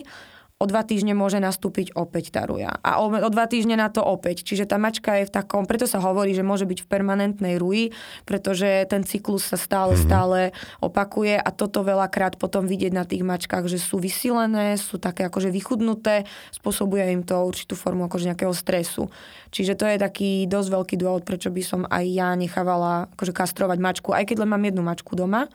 [0.59, 2.75] o dva týždne môže nastúpiť opäť tá ruja.
[2.83, 4.43] A o, o dva týždne na to opäť.
[4.43, 7.95] Čiže tá mačka je v takom, preto sa hovorí, že môže byť v permanentnej ruji,
[8.27, 10.09] pretože ten cyklus sa stále, mm-hmm.
[10.11, 10.39] stále
[10.83, 15.55] opakuje a toto veľakrát potom vidieť na tých mačkách, že sú vysilené, sú také akože
[15.55, 19.07] vychudnuté, spôsobuje im to určitú formu akože nejakého stresu.
[19.55, 23.79] Čiže to je taký dosť veľký dôvod, prečo by som aj ja nechávala akože kastrovať
[23.79, 25.47] mačku, aj keď len mám jednu mačku doma,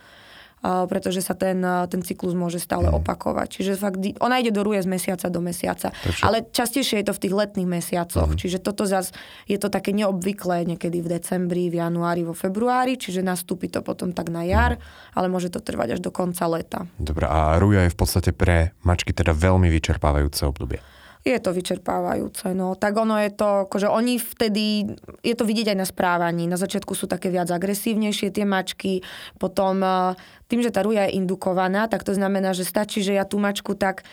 [0.64, 1.60] pretože sa ten,
[1.92, 3.04] ten cyklus môže stále mm.
[3.04, 3.48] opakovať.
[3.60, 5.92] Čiže fakt, ona ide do ruje z mesiaca do mesiaca.
[5.92, 6.24] Prečo?
[6.24, 8.32] Ale častejšie je to v tých letných mesiacoch.
[8.32, 8.40] Mm.
[8.40, 9.12] Čiže toto zase
[9.44, 14.16] je to také neobvyklé niekedy v decembri, v januári, vo februári, čiže nastúpi to potom
[14.16, 15.20] tak na jar, mm.
[15.20, 16.80] ale môže to trvať až do konca leta.
[16.96, 20.93] Dobre, a ruja je v podstate pre mačky teda veľmi vyčerpávajúce obdobie
[21.24, 22.52] je to vyčerpávajúce.
[22.52, 22.76] No.
[22.76, 24.92] Tak ono je to, akože oni vtedy,
[25.24, 26.52] je to vidieť aj na správaní.
[26.52, 29.00] Na začiatku sú také viac agresívnejšie tie mačky,
[29.40, 30.20] potom e,
[30.52, 33.72] tým, že tá ruja je indukovaná, tak to znamená, že stačí, že ja tú mačku
[33.72, 34.04] tak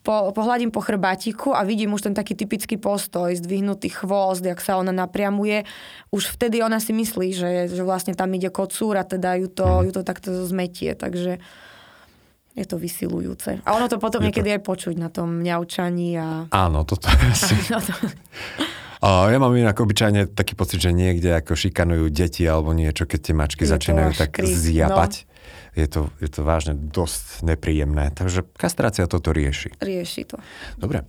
[0.00, 4.80] po, pohľadím po chrbátiku a vidím už ten taký typický postoj, zdvihnutý chvost, jak sa
[4.80, 5.68] ona napriamuje.
[6.08, 9.84] Už vtedy ona si myslí, že, že vlastne tam ide kocúr a teda ju to,
[9.84, 10.96] ju to takto zmetie.
[10.96, 11.36] Takže
[12.56, 13.60] je to vysilujúce.
[13.62, 14.54] A ono to potom je niekedy to...
[14.56, 16.16] aj počuť na tom mňaučaní.
[16.16, 16.48] A...
[16.48, 17.54] Áno, toto je asi...
[17.68, 17.92] no to...
[19.04, 23.20] A ja mám inak obyčajne taký pocit, že niekde ako šikanujú deti alebo niečo, keď
[23.20, 24.56] tie mačky je začínajú tak krík.
[24.56, 25.12] zjapať.
[25.12, 25.34] No.
[25.76, 28.08] Je, to, je to vážne dosť nepríjemné.
[28.16, 29.76] Takže kastrácia toto rieši.
[29.76, 30.40] Rieši to.
[30.80, 31.04] Dobre.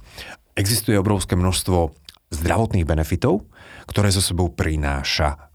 [0.60, 1.95] Existuje obrovské množstvo
[2.36, 3.47] zdravotných benefitov,
[3.88, 5.46] ktoré so sebou prináša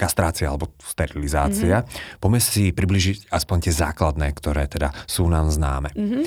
[0.00, 1.84] kastrácia alebo sterilizácia.
[1.84, 2.16] Mm-hmm.
[2.24, 5.92] Poďme si približiť aspoň tie základné, ktoré teda sú nám známe.
[5.92, 6.22] Mm-hmm.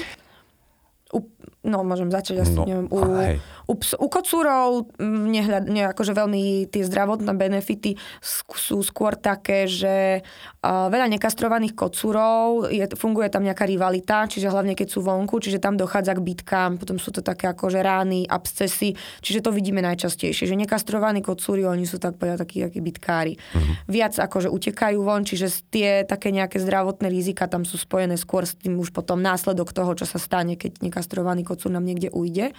[1.13, 1.19] U,
[1.65, 3.37] no, môžem začať asi, No, neviem, u, hej.
[3.67, 9.65] U, ps, u kocúrov mm, nehľad, ne, akože veľmi tie zdravotné benefity sú skôr také,
[9.69, 15.39] že uh, veľa nekastrovaných kocúrov, je, funguje tam nejaká rivalita, čiže hlavne keď sú vonku,
[15.39, 19.79] čiže tam dochádza k bitkám, potom sú to také akože rány, abscesy, čiže to vidíme
[19.83, 23.33] najčastejšie, že nekastrovaní kocúri, oni sú tak povedať takí, takí bitkári.
[23.87, 28.55] Viac akože utekajú von, čiže tie také nejaké zdravotné rizika tam sú spojené skôr s
[28.59, 32.55] tým už potom následok toho, čo sa stane, keď nekastrovaný kocúr nám niekde ujde.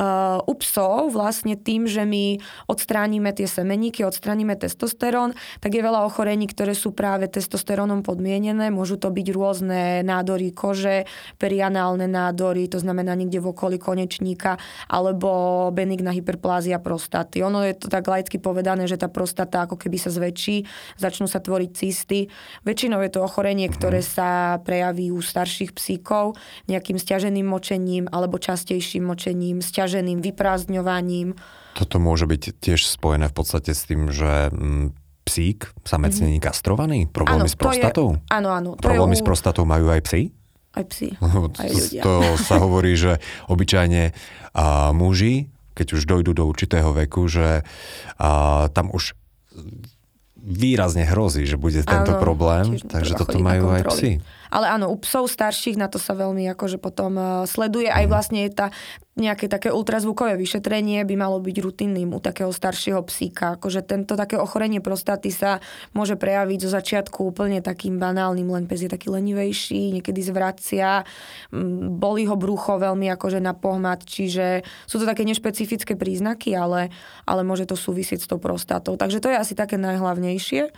[0.00, 6.08] Uh, u psov vlastne tým, že my odstránime tie semeníky, odstránime testosterón, tak je veľa
[6.08, 8.72] ochorení, ktoré sú práve testosterónom podmienené.
[8.72, 11.04] Môžu to byť rôzne nádory kože,
[11.36, 14.56] perianálne nádory, to znamená niekde v okolí konečníka,
[14.88, 17.44] alebo benigná hyperplázia prostaty.
[17.44, 20.66] Ono je to tak laicky povedané, že tá prostata ako keby sa zväčší,
[20.98, 22.32] začnú sa tvoriť cysty.
[22.66, 26.34] Väčšinou je to ochorenie, ktoré sa prejaví u starších psíkov
[26.66, 31.34] nejakým stiaženým močením alebo častejším močením, stiaženým vyprázdňovaním.
[31.74, 34.94] Toto môže byť tiež spojené v podstate s tým, že mm,
[35.26, 36.22] psík, samec mm-hmm.
[36.22, 37.10] není kastrovaný?
[37.10, 37.58] Problémy s Mhm.
[37.58, 38.08] to je- prostatou?
[38.30, 38.70] Áno, áno.
[38.78, 40.22] Problémy je s u, prostatou majú aj psi?
[40.72, 41.18] Aj psi,
[41.58, 42.02] aj to, ľudia.
[42.06, 43.18] to sa hovorí, že
[43.50, 44.14] obyčajne
[44.54, 47.66] a, muži, keď už dojdú do určitého veku, že
[48.22, 48.30] a,
[48.70, 49.18] tam už
[50.38, 54.10] výrazne hrozí, že bude tento Áno, problém, takže toto majú aj psi.
[54.52, 57.88] Ale áno, u psov starších na to sa veľmi akože potom uh, sleduje.
[57.88, 57.96] Mhm.
[57.96, 58.66] Aj vlastne tá
[59.12, 63.60] nejaké také ultrazvukové vyšetrenie by malo byť rutinným u takého staršieho psíka.
[63.60, 65.60] Akože tento také ochorenie prostaty sa
[65.92, 71.04] môže prejaviť zo začiatku úplne takým banálnym, len pes je taký lenivejší, niekedy zvracia,
[71.52, 76.88] mm, bolí ho brucho veľmi akože na pohmat, čiže sú to také nešpecifické príznaky, ale,
[77.28, 78.96] ale môže to súvisieť s tou prostatou.
[78.96, 80.72] Takže to je asi také najhlavnejšie.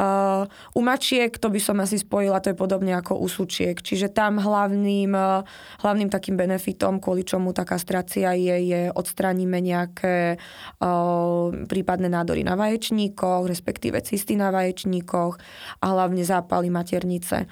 [0.00, 3.76] Uh, u mačiek to by som asi spojila, to je podobne ako u sučiek.
[3.78, 5.44] Čiže tam hlavným, uh,
[5.82, 12.56] hlavným takým benefitom, kvôli čomu tá kastrácia je, je odstraníme nejaké uh, prípadné nádory na
[12.56, 15.34] vaječníkoch, respektíve cysty na vaječníkoch
[15.80, 17.48] a hlavne zápaly maternice.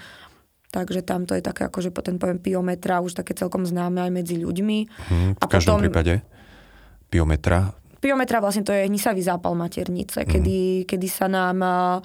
[0.70, 4.38] Takže tam to je také akože ten pojem piometra už také celkom známe aj medzi
[4.38, 4.79] ľuďmi.
[4.87, 6.23] Hm, v každom prípade
[7.11, 7.75] piometra.
[8.01, 12.01] Piometra vlastne to je hnisavý zápal maternice, kedy, kedy sa nám a,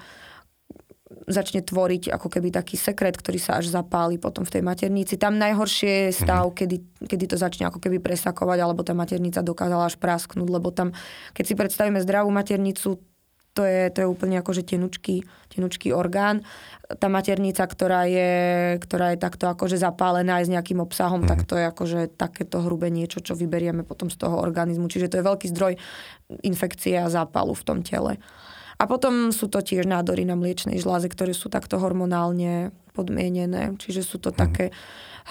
[1.05, 5.21] začne tvoriť ako keby taký sekret, ktorý sa až zapáli potom v tej maternici.
[5.21, 9.85] Tam najhoršie je stav, kedy, kedy to začne ako keby presakovať, alebo tá maternica dokázala
[9.85, 10.97] až prasknúť, lebo tam,
[11.37, 12.97] keď si predstavíme zdravú maternicu,
[13.55, 16.43] to je, to je úplne akože tenučký, tenučký orgán.
[16.99, 18.31] Tá maternica, ktorá je,
[18.83, 21.29] ktorá je takto akože zapálená aj s nejakým obsahom, mm.
[21.31, 24.91] tak to je akože takéto hrubé niečo, čo vyberieme potom z toho organizmu.
[24.91, 25.79] Čiže to je veľký zdroj
[26.43, 28.19] infekcie a zápalu v tom tele.
[28.75, 33.75] A potom sú to tiež nádory na mliečnej žláze, ktoré sú takto hormonálne podmienené.
[33.79, 34.75] Čiže sú to také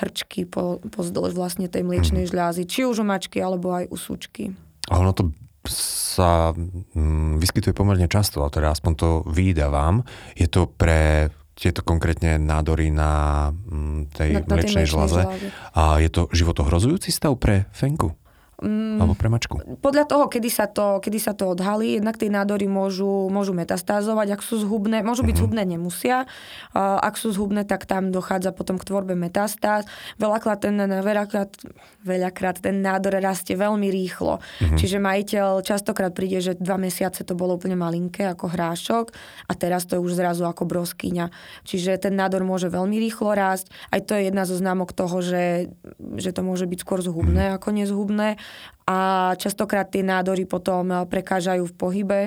[0.01, 2.67] hrčky po, pozdĺž vlastne tej mliečnej žľazy.
[2.67, 4.51] Či už u mačky, alebo aj u súčky.
[4.91, 5.33] A ono to
[5.69, 10.05] sa mm, vyskytuje pomerne často, ale teda aspoň to vydávam.
[10.37, 15.23] Je to pre tieto konkrétne nádory na mm, tej Na- na mliečnej mliečnej žláze.
[15.25, 15.49] žláze.
[15.79, 18.13] A je to životohrozujúci stav pre fenku?
[18.63, 19.03] Mm.
[19.03, 19.59] Alebo pre mačku?
[19.83, 24.39] Podľa toho, kedy sa to, kedy sa to odhalí, jednak tie nádory môžu, môžu metastázovať,
[24.39, 26.31] ak sú zhubné, môžu byť zhubné, nemusia.
[26.71, 29.91] A ak sú zhubné, tak tam dochádza potom k tvorbe metastáz.
[30.23, 31.51] Veľakrát ten, veľakrát,
[32.07, 34.39] veľakrát ten nádor rastie veľmi rýchlo.
[34.79, 39.07] Čiže majiteľ častokrát príde, že dva mesiace to bolo úplne malinké ako hrášok
[39.51, 41.31] a teraz to je už zrazu ako broskyňa.
[41.67, 43.71] Čiže ten nádor môže veľmi rýchlo rásť.
[43.91, 45.75] Aj to je jedna zo známok toho, že,
[46.19, 48.39] že to môže byť skôr zhubné ako nezhubné
[48.85, 52.21] a častokrát tie nádory potom prekážajú v pohybe,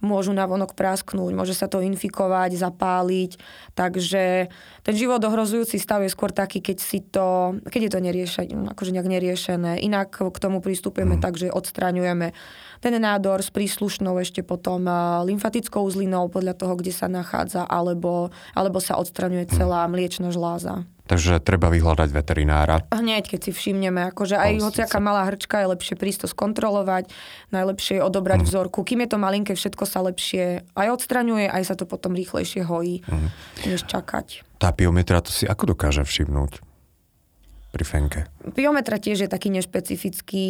[0.00, 3.36] môžu navonok prasknúť, môže sa to infikovať, zapáliť,
[3.76, 4.48] takže
[4.88, 8.94] ten život ohrozujúci stav je skôr taký, keď si to, keď je to neriešené, akože
[8.96, 9.72] nejak neriešené.
[9.84, 11.22] Inak k tomu pristupujeme mm.
[11.22, 12.32] tak, že odstraňujeme
[12.80, 18.32] ten nádor s príslušnou ešte potom a, lymfatickou uzlinou podľa toho, kde sa nachádza, alebo,
[18.56, 20.88] alebo sa odstraňuje celá mliečna žláza.
[21.08, 22.84] Takže treba vyhľadať veterinára.
[22.92, 27.08] Hneď, keď si všimneme, akože aj hociaká malá hrčka je lepšie prísť to skontrolovať,
[27.48, 28.46] najlepšie je odobrať Mhm.
[28.46, 28.84] vzorku.
[28.84, 33.00] Kým je to malinké, všetko sa lepšie aj odstraňuje, aj sa to potom rýchlejšie hojí,
[33.08, 33.28] Mhm.
[33.66, 34.44] než čakať.
[34.60, 36.67] Tá piometra to si ako dokáže všimnúť?
[37.68, 38.20] Pri fenke?
[38.48, 40.46] Biometra tiež je taký nešpecifický,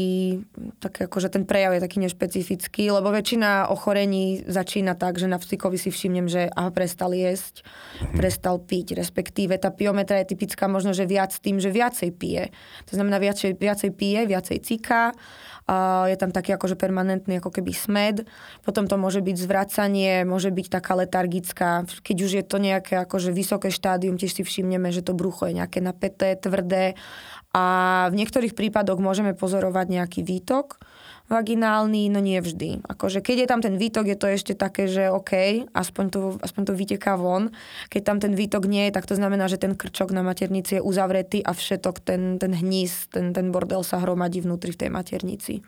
[0.78, 5.74] tak akože ten prejav je taký nešpecifický, lebo väčšina ochorení začína tak, že na psíkovi
[5.74, 8.16] si všimnem, že aha, prestal jesť, mm-hmm.
[8.16, 12.54] prestal piť, respektíve tá biometra je typická možno, že viac tým, že viacej pije.
[12.87, 15.57] To znamená viacej, viacej pije, viacej ciká, a
[16.09, 18.16] je tam taký akože permanentný ako keby smed,
[18.64, 23.28] potom to môže byť zvracanie, môže byť taká letargická, keď už je to nejaké akože
[23.37, 26.96] vysoké štádium, tiež si všimneme, že to brucho je nejaké napäté, tvrdé.
[27.52, 27.64] A
[28.09, 30.81] v niektorých prípadoch môžeme pozorovať nejaký výtok,
[31.28, 32.84] vaginálny, no nie vždy.
[32.88, 36.62] Akože keď je tam ten výtok, je to ešte také, že OK, aspoň to, aspoň
[36.64, 37.52] to vyteká von.
[37.92, 40.82] Keď tam ten výtok nie je, tak to znamená, že ten krčok na maternici je
[40.82, 45.60] uzavretý a všetok ten, ten hníz, ten, ten bordel sa hromadí vnútri v tej maternici.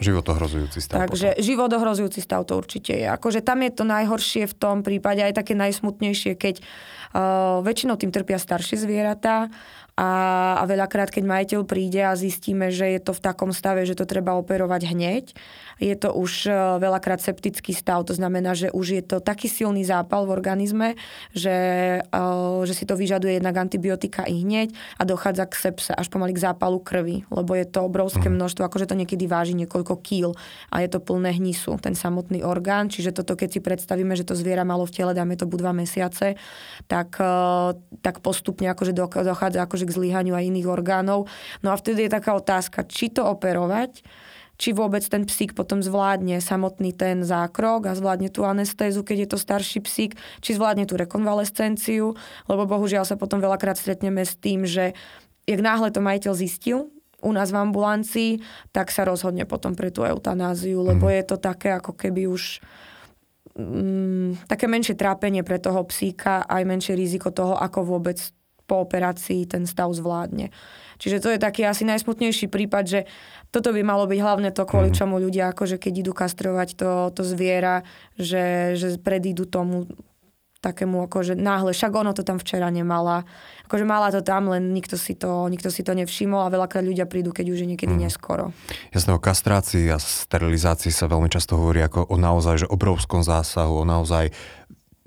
[0.00, 1.04] Životohrozujúci stav.
[1.04, 1.44] Takže potom.
[1.44, 3.04] životohrozujúci stav to určite je.
[3.04, 8.08] Akože tam je to najhoršie v tom prípade, aj také najsmutnejšie, keď uh, väčšinou tým
[8.08, 9.52] trpia staršie zvieratá
[10.00, 10.10] a,
[10.56, 14.08] a veľakrát, keď majiteľ príde a zistíme, že je to v takom stave, že to
[14.08, 15.36] treba operovať hneď,
[15.76, 18.08] je to už e, veľakrát septický stav.
[18.08, 20.88] To znamená, že už je to taký silný zápal v organizme,
[21.36, 21.56] že,
[22.00, 22.20] e,
[22.64, 26.48] že si to vyžaduje jednak antibiotika i hneď a dochádza k sepse, až pomaly k
[26.48, 28.40] zápalu krvi, lebo je to obrovské mhm.
[28.40, 30.32] množstvo, akože to niekedy váži niekoľko kýl
[30.72, 32.88] a je to plné hnisu, ten samotný orgán.
[32.88, 35.76] Čiže toto, keď si predstavíme, že to zviera malo v tele, dáme to bu dva
[35.76, 36.40] mesiace,
[36.88, 41.26] tak, e, tak postupne akože dochádza akože k zlyhaniu aj iných orgánov.
[41.66, 44.06] No a vtedy je taká otázka, či to operovať,
[44.60, 49.28] či vôbec ten psík potom zvládne samotný ten zákrok a zvládne tú anestézu, keď je
[49.32, 52.12] to starší psík, či zvládne tú rekonvalescenciu,
[52.44, 54.92] lebo bohužiaľ sa potom veľakrát stretneme s tým, že
[55.48, 58.32] jak náhle to majiteľ zistil, u nás v ambulancii,
[58.72, 61.14] tak sa rozhodne potom pre tú eutanáziu, lebo mhm.
[61.20, 62.60] je to také ako keby už
[63.56, 68.20] mm, také menšie trápenie pre toho psíka, aj menšie riziko toho, ako vôbec
[68.70, 70.54] po operácii ten stav zvládne.
[71.02, 73.00] Čiže to je taký asi najsmutnejší prípad, že
[73.50, 74.96] toto by malo byť hlavne to, kvôli mhm.
[74.96, 77.82] čomu ľudia, akože keď idú kastrovať to, to zviera,
[78.14, 79.90] že, že predídu tomu
[80.60, 83.24] takému akože náhle, však ono to tam včera nemala.
[83.64, 87.08] Akože mala to tam, len nikto si to, nikto si to nevšimol a veľakrát ľudia
[87.08, 88.00] prídu, keď už je niekedy mm.
[88.04, 88.52] neskoro.
[88.92, 93.72] Jasné, o kastrácii a sterilizácii sa veľmi často hovorí ako o naozaj že obrovskom zásahu,
[93.80, 94.36] o naozaj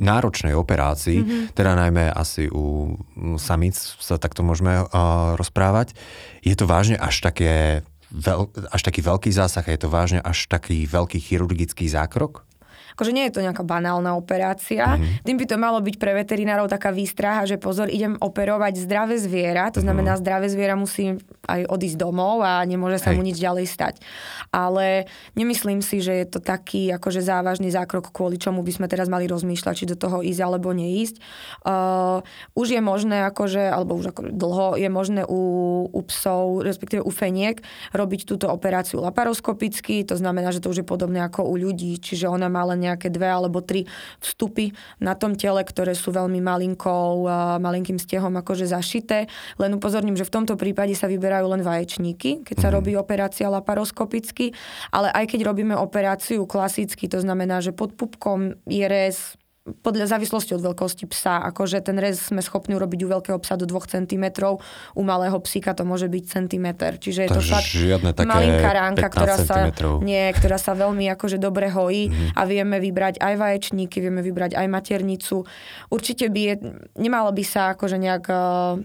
[0.02, 1.44] náročnej operácii, mm-hmm.
[1.54, 2.98] teda najmä asi u
[3.38, 4.88] samic sa takto môžeme uh,
[5.38, 5.94] rozprávať.
[6.42, 10.86] Je to vážne až také veľ, až taký veľký zásah, je to vážne až taký
[10.86, 12.46] veľký chirurgický zákrok?
[12.94, 14.98] Akože nie je to nejaká banálna operácia.
[14.98, 15.26] Mm-hmm.
[15.26, 19.74] Tým by to malo byť pre veterinárov taká výstraha, že pozor, idem operovať zdravé zviera,
[19.74, 20.24] to znamená, mm-hmm.
[20.26, 21.18] zdravé zviera musí
[21.50, 23.18] aj odísť domov a nemôže sa Hej.
[23.18, 23.96] mu nič ďalej stať.
[24.54, 29.10] Ale nemyslím si, že je to taký akože závažný zákrok, kvôli čomu by sme teraz
[29.10, 31.20] mali rozmýšľať, či do toho ísť alebo neísť.
[31.66, 32.22] Uh,
[32.54, 35.42] už je možné, akože, alebo už ako dlho je možné u,
[35.90, 37.60] u psov, respektíve u feniek,
[37.96, 42.30] robiť túto operáciu laparoskopicky, to znamená, že to už je podobné ako u ľudí, čiže
[42.30, 43.88] ona má len nejaké dve alebo tri
[44.20, 47.26] vstupy na tom tele, ktoré sú veľmi malinkou,
[47.64, 49.32] malinkým stehom akože zašité.
[49.56, 52.78] Len upozorním, že v tomto prípade sa vyberajú len vaječníky, keď sa mm-hmm.
[52.78, 54.52] robí operácia laparoskopicky,
[54.92, 60.60] ale aj keď robíme operáciu klasicky, to znamená, že pod pupkom je rez podľa závislosti
[60.60, 61.40] od veľkosti psa.
[61.48, 64.26] Akože ten rez sme schopní urobiť u veľkého psa do 2 cm,
[64.92, 67.00] u malého psíka to môže byť centimetr.
[67.00, 67.72] Čiže je to fakt
[68.28, 69.72] malinká ránka, ktorá sa,
[70.04, 72.36] nie, ktorá sa veľmi akože dobre hojí mm-hmm.
[72.36, 75.48] a vieme vybrať aj vaječníky, vieme vybrať aj maternicu.
[75.88, 76.56] Určite by je,
[77.00, 78.76] nemalo by sa akože nejak uh,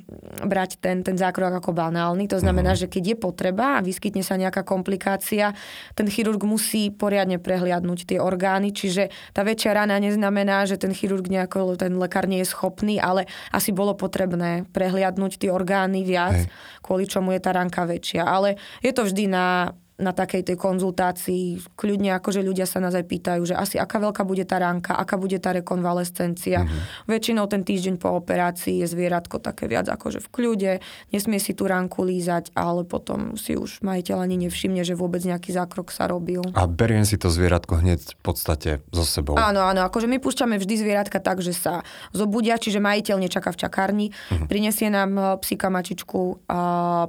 [0.47, 2.31] brať ten, ten zákrok ako banálny.
[2.31, 2.87] To znamená, mm-hmm.
[2.87, 5.51] že keď je potreba a vyskytne sa nejaká komplikácia,
[5.99, 11.24] ten chirurg musí poriadne prehliadnúť tie orgány, čiže tá väčšia rana neznamená, že ten chirurg
[11.24, 16.52] nejako, ten lekár nie je schopný, ale asi bolo potrebné prehliadnúť tie orgány viac, Hej.
[16.85, 18.28] kvôli čomu je tá ranka väčšia.
[18.28, 23.02] Ale je to vždy na na takej tej konzultácii kľudne akože ľudia sa nás aj
[23.02, 26.62] pýtajú, že asi aká veľká bude tá ránka, aká bude tá rekonvalescencia.
[26.62, 27.11] Mm-hmm.
[27.11, 30.72] Väčšinou ten týždeň po operácii je zvieratko také viac akože v kľude,
[31.11, 35.50] nesmie si tú ránku lízať, ale potom si už majiteľ ani nevšimne, že vôbec nejaký
[35.50, 36.46] zákrok sa robil.
[36.54, 39.34] A beriem si to zvieratko hneď v podstate so sebou.
[39.34, 41.82] Áno, áno, akože my púšťame vždy zvieratka tak, že sa
[42.14, 44.46] zobudia, čiže majiteľ nečaká v čakárni, mm-hmm.
[44.46, 46.61] prinesie nám eh, psíka mačičku a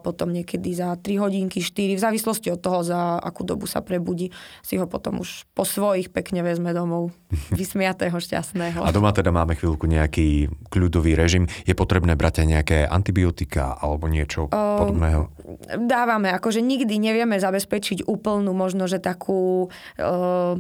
[0.01, 4.31] potom niekedy za 3 hodinky, 4, v závislosti od toho, za akú dobu sa prebudí,
[4.65, 7.11] si ho potom už po svojich pekne vezme domov.
[7.59, 8.81] Vysmiatého, šťastného.
[8.81, 11.45] A doma teda máme chvíľku nejaký kľudový režim.
[11.63, 15.29] Je potrebné brať aj nejaké antibiotika alebo niečo uh, podobného?
[15.77, 20.57] Dávame, akože nikdy nevieme zabezpečiť úplnú možno, že takú uh,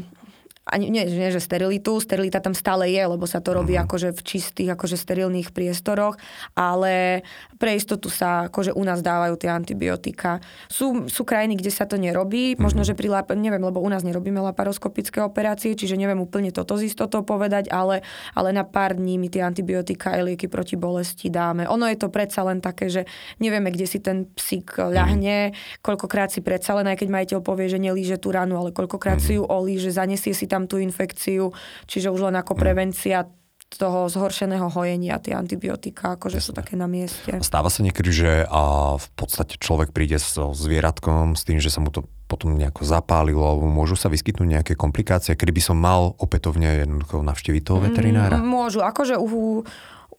[0.69, 3.89] ani nie, nie, že sterilitu, sterilita tam stále je, lebo sa to robí mm-hmm.
[3.89, 6.15] akože v čistých, akože sterilných priestoroch,
[6.53, 7.25] ale
[7.57, 10.39] pre istotu sa akože u nás dávajú tie antibiotika.
[10.69, 12.63] Sú, sú krajiny, kde sa to nerobí, mm-hmm.
[12.63, 16.87] možno, že pri, neviem, lebo u nás nerobíme laparoskopické operácie, čiže neviem úplne toto z
[16.87, 18.05] istotou povedať, ale,
[18.37, 21.65] ale na pár dní my tie antibiotika a lieky proti bolesti dáme.
[21.67, 23.01] Ono je to predsa len také, že
[23.41, 25.81] nevieme, kde si ten psík ľahne, mm-hmm.
[25.83, 29.35] koľkokrát si predsa len, aj keď majiteľ povie, že nelíže tú ranu, ale koľkokrát mm-hmm.
[29.35, 31.55] si ju olíže, zanesie si tam tam tú infekciu,
[31.87, 32.59] čiže už len ako mm.
[32.59, 33.23] prevencia
[33.69, 37.37] toho zhoršeného hojenia, tie antibiotika, akože sú také na mieste.
[37.45, 41.77] Stáva sa niekedy, že a v podstate človek príde so zvieratkom s tým, že sa
[41.77, 46.81] mu to potom nejako zapálilo, môžu sa vyskytnúť nejaké komplikácie, kedy by som mal opätovne
[46.81, 48.41] jednoducho navštíviť toho veterinára?
[48.41, 49.61] Mm, môžu, akože u,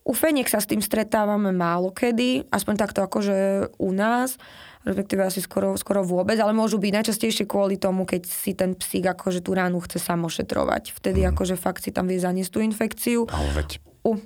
[0.06, 4.38] u Feniek sa s tým stretávame málo kedy, aspoň takto akože u nás
[4.84, 9.12] respektíve asi skoro, skoro vôbec, ale môžu byť najčastejšie kvôli tomu, keď si ten psík
[9.12, 10.96] akože tú ránu chce samošetrovať.
[10.96, 11.36] Vtedy mm.
[11.36, 13.28] akože fakt si tam vie zaniesť tú infekciu.
[13.28, 13.68] Ale veď...
[14.00, 14.16] U.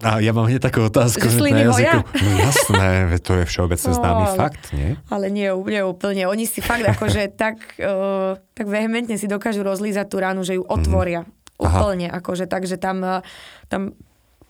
[0.00, 1.28] A ja mám hneď takú otázku.
[1.28, 1.98] Že na jazyku.
[2.08, 2.88] No jasné,
[3.20, 4.96] to je všeobecne známy no, fakt, nie?
[5.12, 6.24] Ale nie, nie úplne.
[6.24, 10.64] Oni si fakt akože tak, uh, tak vehementne si dokážu rozlízať tú ránu, že ju
[10.64, 10.70] mhm.
[10.72, 11.22] otvoria.
[11.26, 11.38] Mm.
[11.60, 13.20] Úplne, akože, takže tam, e,
[13.68, 13.92] tam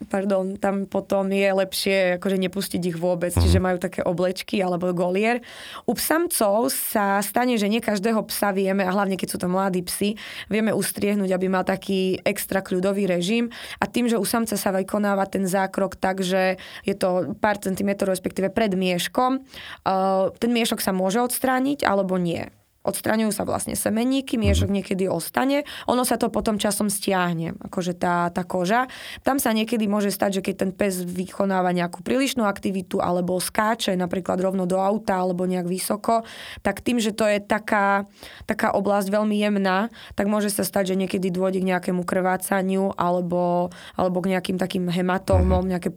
[0.09, 3.41] pardon, tam potom je lepšie akože nepustiť ich vôbec, mm.
[3.45, 5.45] čiže majú také oblečky alebo golier.
[5.85, 9.85] U psamcov sa stane, že nie každého psa vieme, a hlavne keď sú to mladí
[9.85, 10.17] psy,
[10.49, 15.29] vieme ustriehnúť, aby mal taký extra kľudový režim a tým, že u samca sa vykonáva
[15.29, 20.97] ten zákrok tak, že je to pár centimetrov, respektíve pred mieškom, uh, ten miešok sa
[20.97, 22.49] môže odstrániť alebo nie
[22.81, 24.77] odstraňujú sa vlastne semeníky, miešok mm-hmm.
[24.81, 28.89] niekedy ostane, ono sa to potom časom stiahne, akože tá, tá koža.
[29.21, 33.93] Tam sa niekedy môže stať, že keď ten pes vykonáva nejakú prílišnú aktivitu alebo skáče
[34.01, 36.25] napríklad rovno do auta alebo nejak vysoko,
[36.65, 38.09] tak tým, že to je taká,
[38.49, 43.69] taká oblasť veľmi jemná, tak môže sa stať, že niekedy dôjde k nejakému krvácaniu alebo,
[43.93, 45.73] alebo k nejakým takým hematómom, mm-hmm.
[45.77, 45.91] nejaké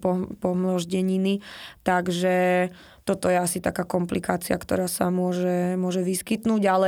[0.43, 1.39] pomnoždeniny.
[1.87, 2.67] Takže
[3.03, 6.87] toto je asi taká komplikácia, ktorá sa môže, môže vyskytnúť, ale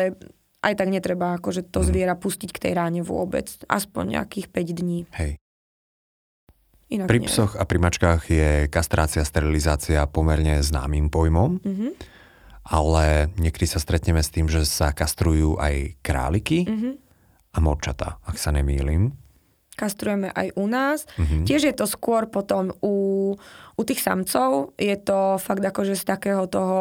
[0.65, 1.87] aj tak netreba akože to mhm.
[1.87, 3.51] zviera pustiť k tej ráne vôbec.
[3.69, 4.99] Aspoň nejakých 5 dní.
[5.13, 5.37] Hej.
[6.85, 7.27] Inak pri nie.
[7.27, 11.91] psoch a pri mačkách je kastrácia, sterilizácia pomerne známym pojmom, mm-hmm.
[12.69, 16.93] ale niekedy sa stretneme s tým, že sa kastrujú aj králiky mm-hmm.
[17.51, 19.17] a morčata, ak sa nemýlim
[19.75, 21.03] kastrujeme aj u nás.
[21.19, 21.43] Mm-hmm.
[21.43, 23.35] Tiež je to skôr potom u,
[23.75, 26.79] u tých samcov, je to fakt akože z takého toho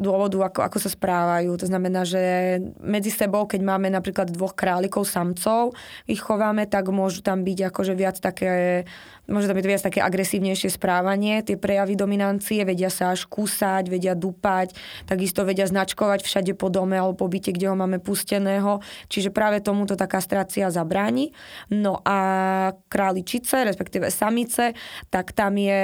[0.00, 1.50] dôvodu, ako, ako sa správajú.
[1.60, 5.76] To znamená, že medzi sebou, keď máme napríklad dvoch králikov samcov,
[6.06, 8.86] ich chováme, tak môžu tam byť akože viac také,
[9.30, 14.18] môže tam byť viac také agresívnejšie správanie, tie prejavy dominancie, vedia sa až kúsať, vedia
[14.18, 14.74] dupať,
[15.06, 18.82] takisto vedia značkovať všade po dome alebo po byte, kde ho máme pusteného.
[19.06, 21.30] Čiže práve tomuto tá kastrácia zabráni.
[21.70, 22.18] No a
[22.90, 24.74] králičice, respektíve samice,
[25.08, 25.82] tak tam je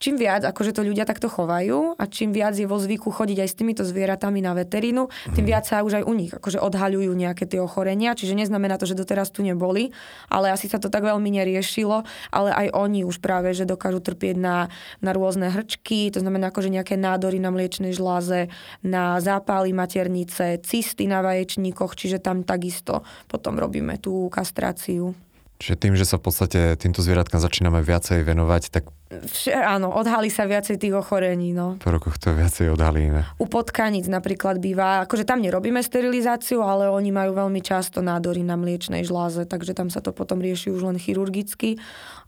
[0.00, 3.48] čím viac akože to ľudia takto chovajú a čím viac je vo zvyku chodiť aj
[3.52, 5.50] s týmito zvieratami na veterínu, tým mhm.
[5.52, 8.96] viac sa už aj u nich akože odhaľujú nejaké tie ochorenia, čiže neznamená to, že
[8.96, 9.92] doteraz tu neboli,
[10.32, 14.40] ale asi sa to tak veľmi neriešilo, ale aj oni už práve, že dokážu trpieť
[14.40, 14.72] na,
[15.04, 18.48] na rôzne hrčky, to znamená akože nejaké nádory na mliečnej žláze,
[18.80, 25.12] na zápaly maternice, cysty na vaječníkoch, čiže tam takisto potom robíme tú kastráciu.
[25.60, 28.88] Čiže tým, že sa v podstate týmto zvieratkám začíname viacej venovať, tak...
[29.12, 31.76] Vš- áno, odhalí sa viacej tých ochorení, no.
[31.76, 33.28] Po rokoch to viacej odhalíme.
[33.36, 38.56] U potkaníc napríklad býva, akože tam nerobíme sterilizáciu, ale oni majú veľmi často nádory na
[38.56, 41.76] mliečnej žláze, takže tam sa to potom rieši už len chirurgicky,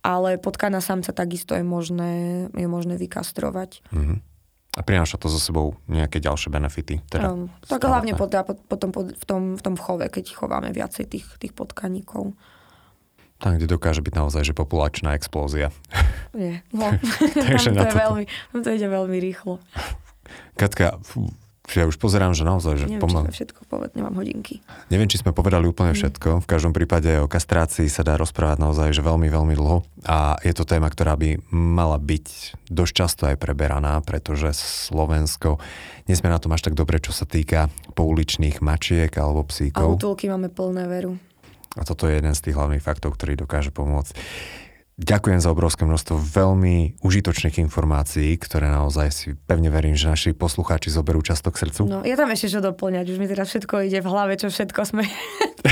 [0.04, 2.12] ale potkana samca takisto je možné,
[2.52, 3.80] je možné vykastrovať.
[3.96, 4.18] Mm-hmm.
[4.76, 7.00] A prináša to so sebou nejaké ďalšie benefity?
[7.08, 11.28] Teda um, tak hlavne potom po, v, tom, v tom chove, keď chováme viacej tých,
[11.40, 12.36] tých potkaníkov.
[13.42, 15.74] Tam, kde dokáže byť naozaj že populačná explózia.
[16.30, 16.94] Nie, no.
[17.34, 18.24] Takže to, je veľmi,
[18.54, 19.58] to ide veľmi rýchlo.
[20.54, 21.02] Katka,
[21.70, 23.24] ja už pozerám, že naozaj, že Neviem, pomal...
[23.30, 24.60] či všetko povedali, nemám hodinky.
[24.90, 25.98] Neviem, či sme povedali úplne mm.
[25.98, 26.28] všetko.
[26.44, 29.86] V každom prípade o kastrácii sa dá rozprávať naozaj, že veľmi, veľmi dlho.
[30.04, 35.62] A je to téma, ktorá by mala byť dosť často aj preberaná, pretože Slovensko
[36.10, 39.86] nie sme na tom až tak dobre, čo sa týka pouličných mačiek alebo psíkov.
[39.86, 41.14] A útulky máme plné veru.
[41.76, 44.12] A toto je jeden z tých hlavných faktov, ktorý dokáže pomôcť.
[45.00, 50.92] Ďakujem za obrovské množstvo veľmi užitočných informácií, ktoré naozaj si pevne verím, že naši poslucháči
[50.92, 51.80] zoberú často k srdcu.
[51.88, 54.80] No, ja tam ešte čo doplňať, už mi teraz všetko ide v hlave, čo všetko
[54.84, 55.08] sme,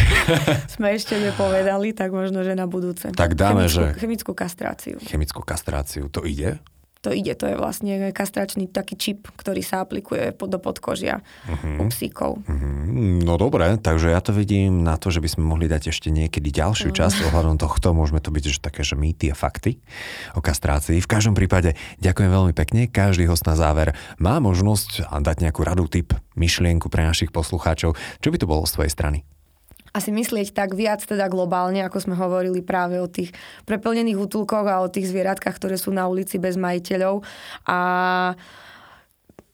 [0.75, 3.13] sme ešte nepovedali, tak možno, že na budúce.
[3.13, 4.01] Tak dáme, chemickú, že...
[4.01, 4.97] Chemickú kastráciu.
[5.05, 6.57] Chemickú kastráciu, to ide?
[7.01, 7.33] To ide.
[7.41, 11.81] To je vlastne kastračný taký čip, ktorý sa aplikuje do podkožia uh-huh.
[11.81, 12.45] u psíkov.
[12.45, 13.25] Uh-huh.
[13.25, 16.53] No dobre, takže ja to vidím na to, že by sme mohli dať ešte niekedy
[16.53, 17.97] ďalšiu časť ohľadom tohto.
[17.97, 19.81] Môžeme to byť že také, že mýty a fakty
[20.37, 21.01] o kastrácii.
[21.01, 21.73] V každom prípade
[22.05, 22.85] ďakujem veľmi pekne.
[22.85, 27.97] Každý host na záver má možnosť dať nejakú radu, tip, myšlienku pre našich poslucháčov.
[28.21, 29.19] Čo by to bolo z tvojej strany?
[29.91, 33.35] Asi myslieť tak viac teda globálne, ako sme hovorili práve o tých
[33.67, 37.27] preplnených útulkoch a o tých zvieratkách, ktoré sú na ulici bez majiteľov.
[37.67, 37.79] A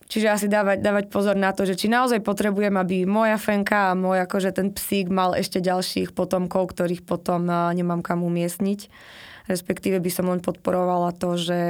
[0.07, 3.99] Čiže asi dávať, dávať pozor na to, že či naozaj potrebujem, aby moja fenka a
[3.99, 8.87] môj akože ten psík mal ešte ďalších potomkov, ktorých potom nemám kam umiestniť.
[9.51, 11.63] Respektíve by som len podporovala to, že,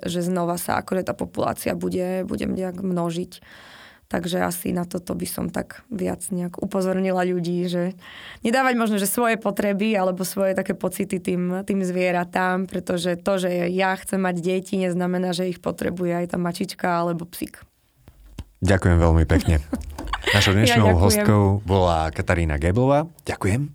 [0.00, 3.44] že znova sa akože tá populácia bude, bude nejak množiť.
[4.14, 7.98] Takže asi na toto by som tak viac nejak upozornila ľudí, že
[8.46, 13.50] nedávať možno, že svoje potreby alebo svoje také pocity tým, tým zvieratám, pretože to, že
[13.74, 17.66] ja chcem mať deti, neznamená, že ich potrebuje aj tá mačička alebo psík.
[18.62, 19.58] Ďakujem veľmi pekne.
[20.38, 23.10] Našou dnešnou ja hostkou bola Katarína Geblová.
[23.26, 23.74] Ďakujem.